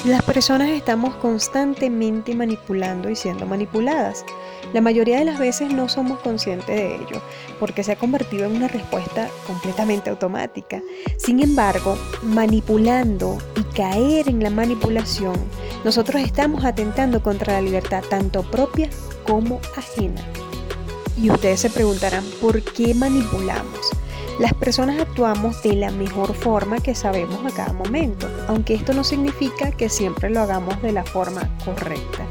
Las 0.04 0.22
personas 0.22 0.68
estamos 0.68 1.16
constantemente 1.16 2.36
manipulando 2.36 3.10
y 3.10 3.16
siendo 3.16 3.46
manipuladas. 3.46 4.24
La 4.72 4.80
mayoría 4.80 5.18
de 5.18 5.24
las 5.24 5.40
veces 5.40 5.72
no 5.72 5.88
somos 5.88 6.20
conscientes 6.20 6.68
de 6.68 6.94
ello, 6.94 7.20
porque 7.58 7.82
se 7.82 7.90
ha 7.90 7.96
convertido 7.96 8.44
en 8.44 8.54
una 8.54 8.68
respuesta 8.68 9.28
completamente 9.48 10.08
automática. 10.08 10.80
Sin 11.18 11.42
embargo, 11.42 11.98
manipulando 12.22 13.38
caer 13.80 14.28
en 14.28 14.42
la 14.42 14.50
manipulación, 14.50 15.32
nosotros 15.84 16.20
estamos 16.20 16.66
atentando 16.66 17.22
contra 17.22 17.54
la 17.54 17.62
libertad 17.62 18.04
tanto 18.10 18.42
propia 18.42 18.90
como 19.26 19.58
ajena. 19.74 20.20
Y 21.16 21.30
ustedes 21.30 21.60
se 21.60 21.70
preguntarán, 21.70 22.22
¿por 22.42 22.62
qué 22.62 22.94
manipulamos? 22.94 23.90
Las 24.38 24.52
personas 24.52 25.00
actuamos 25.00 25.62
de 25.62 25.72
la 25.72 25.90
mejor 25.92 26.34
forma 26.34 26.80
que 26.80 26.94
sabemos 26.94 27.38
a 27.46 27.56
cada 27.56 27.72
momento, 27.72 28.28
aunque 28.48 28.74
esto 28.74 28.92
no 28.92 29.02
significa 29.02 29.72
que 29.72 29.88
siempre 29.88 30.28
lo 30.28 30.40
hagamos 30.40 30.82
de 30.82 30.92
la 30.92 31.04
forma 31.04 31.48
correcta. 31.64 32.26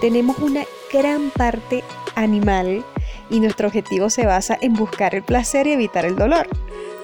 Tenemos 0.00 0.38
una 0.38 0.64
gran 0.90 1.28
parte 1.28 1.84
animal 2.14 2.82
y 3.28 3.40
nuestro 3.40 3.68
objetivo 3.68 4.08
se 4.08 4.24
basa 4.24 4.56
en 4.62 4.72
buscar 4.72 5.14
el 5.14 5.22
placer 5.22 5.66
y 5.66 5.72
evitar 5.72 6.06
el 6.06 6.16
dolor. 6.16 6.48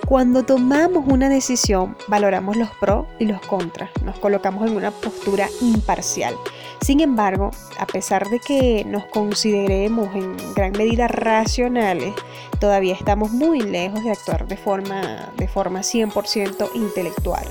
Cuando 0.07 0.45
tomamos 0.45 1.05
una 1.07 1.31
decisión, 1.31 1.97
valoramos 2.09 2.57
los 2.57 2.69
pros 2.73 3.07
y 3.19 3.25
los 3.25 3.41
contras, 3.41 3.89
nos 4.05 4.19
colocamos 4.19 4.69
en 4.69 4.77
una 4.77 4.91
postura 4.91 5.49
imparcial. 5.63 6.35
Sin 6.83 7.01
embargo, 7.01 7.51
a 7.79 7.87
pesar 7.87 8.29
de 8.29 8.39
que 8.39 8.85
nos 8.85 9.07
consideremos 9.07 10.15
en 10.15 10.37
gran 10.55 10.73
medida 10.73 11.09
racionales, 11.09 12.15
todavía 12.61 12.93
estamos 12.93 13.31
muy 13.31 13.63
lejos 13.63 14.05
de 14.05 14.11
actuar 14.11 14.47
de 14.47 14.59
forma, 14.59 15.33
de 15.39 15.49
forma 15.49 15.81
100% 15.81 16.69
intelectual, 16.75 17.47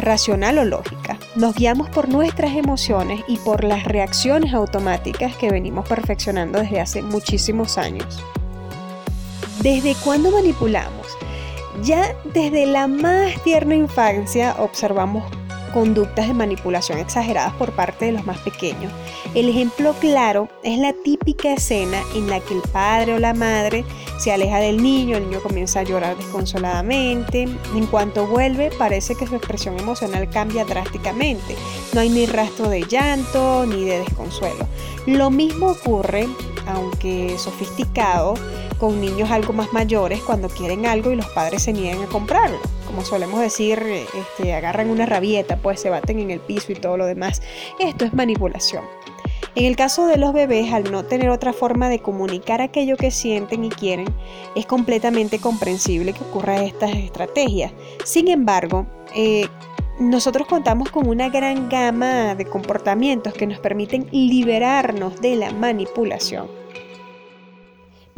racional 0.00 0.58
o 0.58 0.64
lógica. 0.64 1.18
Nos 1.34 1.56
guiamos 1.56 1.90
por 1.90 2.08
nuestras 2.08 2.54
emociones 2.54 3.24
y 3.26 3.36
por 3.38 3.64
las 3.64 3.82
reacciones 3.82 4.54
automáticas 4.54 5.36
que 5.36 5.50
venimos 5.50 5.88
perfeccionando 5.88 6.60
desde 6.60 6.80
hace 6.80 7.02
muchísimos 7.02 7.78
años. 7.78 8.22
¿Desde 9.60 9.96
cuándo 9.96 10.30
manipulamos? 10.30 11.18
Ya 11.82 12.14
desde 12.24 12.66
la 12.66 12.88
más 12.88 13.42
tierna 13.44 13.74
infancia 13.74 14.56
observamos 14.58 15.24
conductas 15.72 16.26
de 16.26 16.34
manipulación 16.34 16.98
exageradas 16.98 17.52
por 17.54 17.72
parte 17.72 18.06
de 18.06 18.12
los 18.12 18.24
más 18.24 18.38
pequeños. 18.38 18.92
El 19.34 19.48
ejemplo 19.48 19.94
claro 20.00 20.48
es 20.62 20.78
la 20.78 20.92
típica 20.92 21.52
escena 21.52 22.02
en 22.14 22.28
la 22.28 22.40
que 22.40 22.54
el 22.54 22.62
padre 22.72 23.14
o 23.14 23.18
la 23.18 23.34
madre 23.34 23.84
se 24.18 24.32
aleja 24.32 24.58
del 24.58 24.82
niño, 24.82 25.16
el 25.16 25.28
niño 25.28 25.40
comienza 25.40 25.80
a 25.80 25.84
llorar 25.84 26.16
desconsoladamente, 26.16 27.42
en 27.42 27.86
cuanto 27.86 28.26
vuelve 28.26 28.70
parece 28.76 29.14
que 29.14 29.26
su 29.26 29.36
expresión 29.36 29.78
emocional 29.78 30.28
cambia 30.30 30.64
drásticamente, 30.64 31.54
no 31.92 32.00
hay 32.00 32.08
ni 32.08 32.26
rastro 32.26 32.68
de 32.68 32.82
llanto 32.84 33.64
ni 33.66 33.84
de 33.84 34.00
desconsuelo. 34.00 34.66
Lo 35.06 35.30
mismo 35.30 35.68
ocurre, 35.68 36.26
aunque 36.68 37.36
sofisticado, 37.38 38.34
con 38.78 39.00
niños 39.00 39.30
algo 39.30 39.52
más 39.52 39.72
mayores 39.72 40.20
cuando 40.22 40.48
quieren 40.48 40.86
algo 40.86 41.10
y 41.10 41.16
los 41.16 41.26
padres 41.26 41.62
se 41.62 41.72
niegan 41.72 42.02
a 42.02 42.06
comprarlo. 42.06 42.58
Como 42.86 43.04
solemos 43.04 43.40
decir, 43.40 43.80
este, 43.80 44.54
agarran 44.54 44.90
una 44.90 45.06
rabieta, 45.06 45.56
pues 45.56 45.80
se 45.80 45.90
baten 45.90 46.20
en 46.20 46.30
el 46.30 46.40
piso 46.40 46.72
y 46.72 46.76
todo 46.76 46.96
lo 46.96 47.06
demás. 47.06 47.42
Esto 47.80 48.04
es 48.04 48.14
manipulación. 48.14 48.84
En 49.54 49.64
el 49.64 49.76
caso 49.76 50.06
de 50.06 50.18
los 50.18 50.32
bebés, 50.32 50.72
al 50.72 50.92
no 50.92 51.04
tener 51.04 51.30
otra 51.30 51.52
forma 51.52 51.88
de 51.88 52.00
comunicar 52.00 52.60
aquello 52.60 52.96
que 52.96 53.10
sienten 53.10 53.64
y 53.64 53.70
quieren, 53.70 54.06
es 54.54 54.66
completamente 54.66 55.40
comprensible 55.40 56.12
que 56.12 56.22
ocurra 56.22 56.62
estas 56.62 56.94
estrategias. 56.94 57.72
Sin 58.04 58.28
embargo, 58.28 58.86
eh, 59.16 59.48
nosotros 59.98 60.46
contamos 60.46 60.90
con 60.90 61.08
una 61.08 61.28
gran 61.28 61.68
gama 61.68 62.36
de 62.36 62.44
comportamientos 62.44 63.32
que 63.34 63.48
nos 63.48 63.58
permiten 63.58 64.06
liberarnos 64.12 65.20
de 65.20 65.34
la 65.34 65.50
manipulación. 65.50 66.57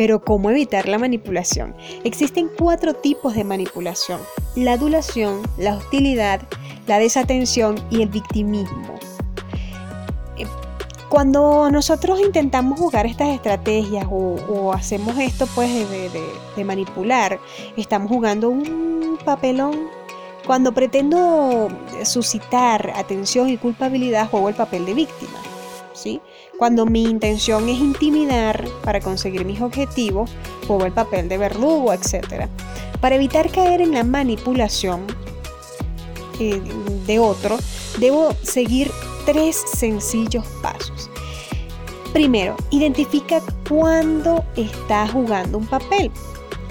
Pero 0.00 0.24
¿cómo 0.24 0.48
evitar 0.48 0.88
la 0.88 0.98
manipulación? 0.98 1.74
Existen 2.04 2.50
cuatro 2.58 2.94
tipos 2.94 3.34
de 3.34 3.44
manipulación. 3.44 4.18
La 4.56 4.72
adulación, 4.72 5.42
la 5.58 5.76
hostilidad, 5.76 6.40
la 6.86 6.98
desatención 6.98 7.78
y 7.90 8.00
el 8.00 8.08
victimismo. 8.08 8.98
Eh, 10.38 10.46
cuando 11.10 11.70
nosotros 11.70 12.18
intentamos 12.18 12.80
jugar 12.80 13.04
estas 13.04 13.28
estrategias 13.28 14.06
o, 14.10 14.72
hacemos 14.72 15.18
esto 15.18 15.46
pues 15.54 15.70
de 16.56 16.64
manipular, 16.64 17.38
estamos 17.76 18.08
jugando 18.08 18.48
un 18.48 19.18
papelón. 19.22 19.90
Cuando 20.46 20.72
pretendo 20.72 21.68
suscitar 22.04 22.90
atención 22.96 23.50
y 23.50 23.58
culpabilidad, 23.58 24.30
juego 24.30 24.48
el 24.48 24.54
papel 24.54 24.86
de 24.86 24.94
víctima. 24.94 25.38
¿sí? 25.92 26.22
Cuando 26.60 26.84
mi 26.84 27.04
intención 27.04 27.70
es 27.70 27.78
intimidar 27.78 28.68
para 28.84 29.00
conseguir 29.00 29.46
mis 29.46 29.62
objetivos, 29.62 30.30
juego 30.66 30.84
el 30.84 30.92
papel 30.92 31.26
de 31.26 31.38
verdugo, 31.38 31.90
etc. 31.90 32.48
Para 33.00 33.14
evitar 33.14 33.50
caer 33.50 33.80
en 33.80 33.94
la 33.94 34.04
manipulación 34.04 35.06
eh, 36.38 36.60
de 37.06 37.18
otro, 37.18 37.56
debo 37.98 38.34
seguir 38.42 38.90
tres 39.24 39.56
sencillos 39.56 40.44
pasos. 40.60 41.08
Primero, 42.12 42.56
identifica 42.68 43.40
cuándo 43.66 44.44
está 44.54 45.08
jugando 45.08 45.56
un 45.56 45.66
papel. 45.66 46.10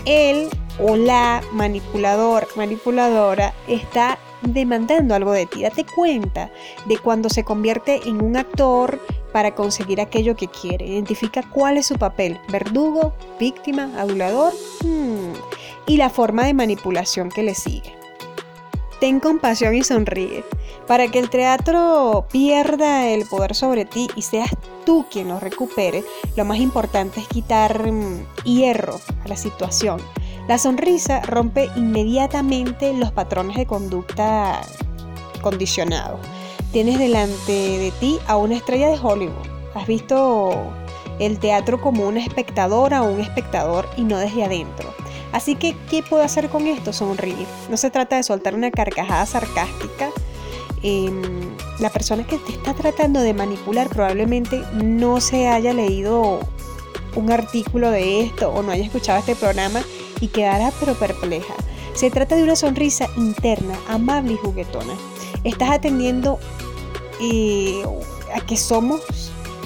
Él 0.06 0.50
o 0.78 0.98
la 0.98 1.42
manipulador, 1.52 2.48
manipuladora 2.56 3.56
está 3.68 4.20
demandando 4.44 5.16
algo 5.16 5.32
de 5.32 5.48
ti. 5.48 5.64
Date 5.64 5.84
cuenta 5.84 6.52
de 6.86 7.00
cuando 7.00 7.28
se 7.28 7.44
convierte 7.44 8.08
en 8.08 8.22
un 8.22 8.38
actor 8.38 9.02
para 9.32 9.56
conseguir 9.56 10.02
aquello 10.02 10.36
que 10.36 10.48
quiere. 10.48 10.88
Identifica 10.88 11.44
cuál 11.44 11.78
es 11.78 11.88
su 11.88 11.96
papel, 11.96 12.40
verdugo, 12.50 13.14
víctima, 13.40 13.92
adulador 13.98 14.54
hmm, 14.84 15.34
y 15.88 15.98
la 15.98 16.10
forma 16.10 16.46
de 16.46 16.54
manipulación 16.54 17.30
que 17.30 17.44
le 17.44 17.56
sigue. 17.56 17.94
Ten 19.00 19.20
compasión 19.20 19.76
y 19.76 19.84
sonríe. 19.84 20.44
Para 20.88 21.08
que 21.08 21.20
el 21.20 21.30
teatro 21.30 22.26
pierda 22.32 23.08
el 23.08 23.26
poder 23.26 23.56
sobre 23.56 23.86
ti 23.86 24.10
y 24.16 24.24
seas 24.24 24.50
tú 24.86 25.06
quien 25.10 25.28
lo 25.28 25.40
recupere, 25.40 26.04
lo 26.36 26.46
más 26.46 26.58
importante 26.58 27.20
es 27.20 27.28
quitar 27.28 27.92
mm, 27.92 28.26
hierro 28.44 29.00
a 29.24 29.28
la 29.28 29.38
situación. 29.38 30.02
La 30.48 30.58
sonrisa 30.58 31.22
rompe 31.22 31.70
inmediatamente 31.76 32.92
los 32.94 33.12
patrones 33.12 33.56
de 33.56 33.68
conducta 33.68 34.62
condicionados. 35.42 36.20
Tienes 36.72 37.00
delante 37.00 37.52
de 37.52 37.92
ti 38.00 38.20
a 38.28 38.38
una 38.38 38.56
estrella 38.56 38.90
de 38.90 39.00
Hollywood. 39.02 39.48
Has 39.74 39.88
visto 39.88 40.72
el 41.18 41.40
teatro 41.40 41.82
como 41.82 42.08
una 42.08 42.20
espectadora 42.20 43.02
o 43.02 43.12
un 43.12 43.20
espectador 43.22 43.90
y 43.98 44.04
no 44.04 44.20
desde 44.20 44.44
adentro. 44.44 44.94
Así 45.32 45.56
que, 45.56 45.76
¿qué 45.90 46.04
puedo 46.04 46.22
hacer 46.22 46.48
con 46.50 46.68
esto? 46.68 46.94
Sonríe. 46.94 47.48
No 47.72 47.78
se 47.78 47.90
trata 47.90 48.18
de 48.18 48.24
soltar 48.24 48.54
una 48.54 48.70
carcajada 48.70 49.26
sarcástica. 49.26 50.12
Em, 50.84 51.22
la 51.80 51.90
persona 51.90 52.26
que 52.26 52.38
te 52.38 52.52
está 52.52 52.76
tratando 52.76 53.20
de 53.20 53.34
manipular 53.34 53.90
probablemente 53.90 54.62
no 54.74 55.22
se 55.22 55.48
haya 55.48 55.74
leído 55.74 56.40
un 57.16 57.32
artículo 57.32 57.90
de 57.90 58.22
esto 58.22 58.52
o 58.52 58.62
no 58.62 58.72
haya 58.72 58.86
escuchado 58.86 59.18
este 59.18 59.36
programa 59.36 59.82
y 60.22 60.28
quedará 60.28 60.72
pero 60.80 60.94
perpleja. 60.94 61.56
Se 61.96 62.12
trata 62.12 62.36
de 62.36 62.44
una 62.44 62.56
sonrisa 62.56 63.08
interna, 63.18 63.74
amable 63.88 64.34
y 64.34 64.38
juguetona. 64.38 64.94
Estás 65.44 65.72
atendiendo 65.72 66.40
eh, 67.22 67.84
a 68.34 68.42
que 68.42 68.58
somos 68.58 69.02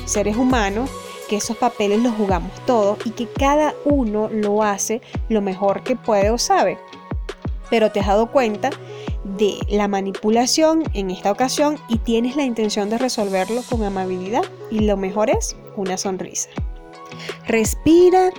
seres 0.06 0.38
humanos, 0.38 0.90
que 1.30 1.38
esos 1.38 1.58
papeles 1.58 2.02
los 2.02 2.14
jugamos 2.16 2.52
todos 2.66 2.98
y 3.06 3.12
que 3.12 3.28
cada 3.28 3.74
uno 3.86 4.30
lo 4.30 4.64
hace 4.64 5.02
lo 5.30 5.42
mejor 5.42 5.84
que 5.84 5.96
puede 5.96 6.30
o 6.30 6.38
sabe. 6.38 6.78
Pero 7.70 7.92
te 7.92 8.02
has 8.02 8.08
dado 8.08 8.32
cuenta 8.32 8.70
de 9.24 9.58
la 9.70 9.88
manipulación 9.88 10.84
en 10.94 11.10
esta 11.10 11.32
ocasión 11.32 11.80
y 11.88 11.98
tienes 11.98 12.36
la 12.36 12.44
intención 12.44 12.90
de 12.90 12.98
resolverlo 12.98 13.62
con 13.70 13.84
amabilidad 13.84 14.44
y 14.70 14.82
lo 14.82 14.98
mejor 14.98 15.30
es 15.30 15.56
una 15.76 15.98
sonrisa. 15.98 16.50
Respira 17.48 18.32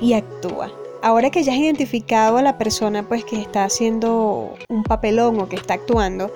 y 0.00 0.14
actúa. 0.14 0.81
Ahora 1.02 1.30
que 1.30 1.42
ya 1.42 1.52
has 1.52 1.58
identificado 1.58 2.38
a 2.38 2.42
la 2.42 2.58
persona 2.58 3.02
pues 3.02 3.24
que 3.24 3.40
está 3.40 3.64
haciendo 3.64 4.54
un 4.68 4.84
papelón 4.84 5.40
o 5.40 5.48
que 5.48 5.56
está 5.56 5.74
actuando, 5.74 6.32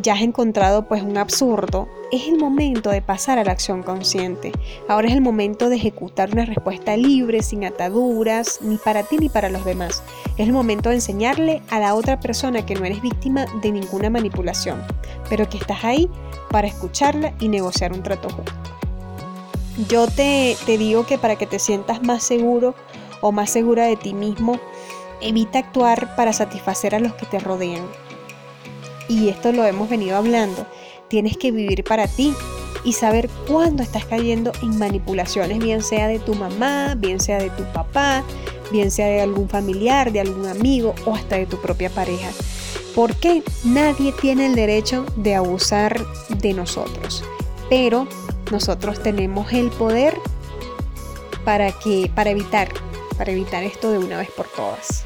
ya 0.00 0.14
has 0.14 0.22
encontrado 0.22 0.88
pues 0.88 1.02
un 1.02 1.18
absurdo, 1.18 1.88
es 2.10 2.26
el 2.26 2.38
momento 2.38 2.88
de 2.88 3.02
pasar 3.02 3.38
a 3.38 3.44
la 3.44 3.52
acción 3.52 3.82
consciente. 3.82 4.50
Ahora 4.88 5.08
es 5.08 5.14
el 5.14 5.20
momento 5.20 5.68
de 5.68 5.76
ejecutar 5.76 6.30
una 6.32 6.46
respuesta 6.46 6.96
libre, 6.96 7.42
sin 7.42 7.66
ataduras, 7.66 8.60
ni 8.62 8.78
para 8.78 9.02
ti 9.02 9.18
ni 9.18 9.28
para 9.28 9.50
los 9.50 9.62
demás. 9.66 10.02
Es 10.38 10.46
el 10.46 10.54
momento 10.54 10.88
de 10.88 10.94
enseñarle 10.94 11.60
a 11.68 11.78
la 11.78 11.94
otra 11.94 12.18
persona 12.18 12.64
que 12.64 12.74
no 12.74 12.86
eres 12.86 13.02
víctima 13.02 13.44
de 13.60 13.72
ninguna 13.72 14.08
manipulación, 14.08 14.82
pero 15.28 15.50
que 15.50 15.58
estás 15.58 15.84
ahí 15.84 16.08
para 16.50 16.66
escucharla 16.66 17.34
y 17.40 17.48
negociar 17.48 17.92
un 17.92 18.02
trato 18.02 18.30
justo. 18.30 18.52
Yo 19.88 20.06
te, 20.06 20.56
te 20.64 20.78
digo 20.78 21.04
que 21.04 21.18
para 21.18 21.36
que 21.36 21.46
te 21.46 21.58
sientas 21.58 22.02
más 22.02 22.22
seguro 22.22 22.74
o 23.22 23.32
más 23.32 23.48
segura 23.48 23.86
de 23.86 23.96
ti 23.96 24.12
mismo, 24.12 24.60
evita 25.22 25.60
actuar 25.60 26.14
para 26.14 26.34
satisfacer 26.34 26.94
a 26.94 27.00
los 27.00 27.14
que 27.14 27.24
te 27.24 27.38
rodean. 27.38 27.86
Y 29.08 29.30
esto 29.30 29.52
lo 29.52 29.64
hemos 29.64 29.88
venido 29.88 30.16
hablando. 30.16 30.66
Tienes 31.08 31.38
que 31.38 31.50
vivir 31.50 31.84
para 31.84 32.06
ti 32.06 32.34
y 32.84 32.92
saber 32.92 33.30
cuándo 33.46 33.82
estás 33.82 34.04
cayendo 34.04 34.52
en 34.62 34.78
manipulaciones, 34.78 35.58
bien 35.58 35.82
sea 35.82 36.08
de 36.08 36.18
tu 36.18 36.34
mamá, 36.34 36.94
bien 36.96 37.20
sea 37.20 37.38
de 37.38 37.50
tu 37.50 37.64
papá, 37.72 38.24
bien 38.70 38.90
sea 38.90 39.06
de 39.06 39.20
algún 39.20 39.48
familiar, 39.48 40.12
de 40.12 40.20
algún 40.20 40.46
amigo 40.46 40.94
o 41.04 41.14
hasta 41.14 41.36
de 41.36 41.46
tu 41.46 41.60
propia 41.60 41.90
pareja. 41.90 42.30
Porque 42.94 43.42
nadie 43.64 44.12
tiene 44.20 44.46
el 44.46 44.54
derecho 44.54 45.06
de 45.16 45.34
abusar 45.34 46.04
de 46.28 46.52
nosotros, 46.52 47.24
pero 47.70 48.06
nosotros 48.50 49.02
tenemos 49.02 49.52
el 49.52 49.70
poder 49.70 50.18
para 51.44 51.72
que 51.72 52.10
para 52.14 52.30
evitar 52.30 52.68
para 53.22 53.30
evitar 53.30 53.62
esto 53.62 53.92
de 53.92 53.98
una 53.98 54.18
vez 54.18 54.32
por 54.32 54.48
todas. 54.48 55.04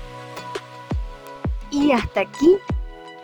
Y 1.70 1.92
hasta 1.92 2.20
aquí 2.20 2.56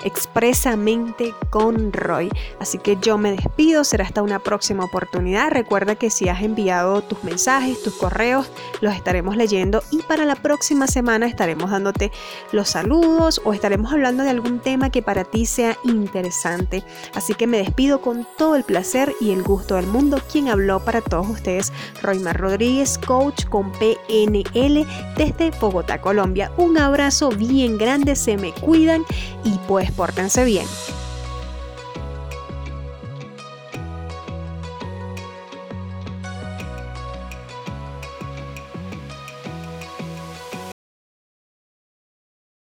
expresamente 0.04 1.34
con 1.50 1.92
Roy. 1.92 2.30
Así 2.60 2.78
que 2.78 2.96
yo 3.00 3.18
me 3.18 3.32
despido, 3.32 3.84
será 3.84 4.04
hasta 4.04 4.22
una 4.22 4.38
próxima 4.38 4.84
oportunidad. 4.84 5.50
Recuerda 5.50 5.94
que 5.94 6.10
si 6.10 6.28
has 6.28 6.42
enviado 6.42 7.02
tus 7.02 7.22
mensajes, 7.24 7.82
tus 7.82 7.94
correos, 7.94 8.50
los 8.80 8.94
estaremos 8.94 9.36
leyendo 9.36 9.82
y 9.90 10.02
para 10.02 10.24
la 10.24 10.36
próxima 10.36 10.86
semana 10.86 11.26
estaremos 11.26 11.70
dándote 11.70 12.10
los 12.52 12.70
saludos 12.70 13.40
o 13.44 13.52
estaremos 13.52 13.92
hablando 13.92 14.22
de 14.22 14.30
algún 14.30 14.60
tema 14.60 14.90
que 14.90 15.02
para 15.02 15.24
ti 15.24 15.46
sea 15.46 15.76
interesante. 15.84 16.82
Así 17.14 17.34
que 17.34 17.46
me 17.46 17.58
despido 17.58 18.00
con 18.00 18.26
todo 18.36 18.56
el 18.56 18.64
placer 18.64 19.14
y 19.20 19.30
el 19.32 19.42
gusto 19.42 19.76
del 19.76 19.86
mundo. 19.86 20.20
Quien 20.30 20.48
habló 20.48 20.84
para 20.84 21.00
todos 21.00 21.28
ustedes, 21.28 21.72
Roymar 22.02 22.38
Rodríguez, 22.38 22.98
coach 22.98 23.44
con 23.46 23.72
PNL 23.72 24.86
desde 25.16 25.50
Bogotá, 25.60 26.00
Colombia. 26.00 26.52
Un 26.56 26.78
abrazo 26.78 27.30
bien 27.30 27.78
grande, 27.78 28.16
se 28.16 28.36
me 28.36 28.52
cuidan 28.52 29.04
y 29.44 29.58
pues 29.68 29.91
pórtense 29.92 30.44
bien. 30.44 30.66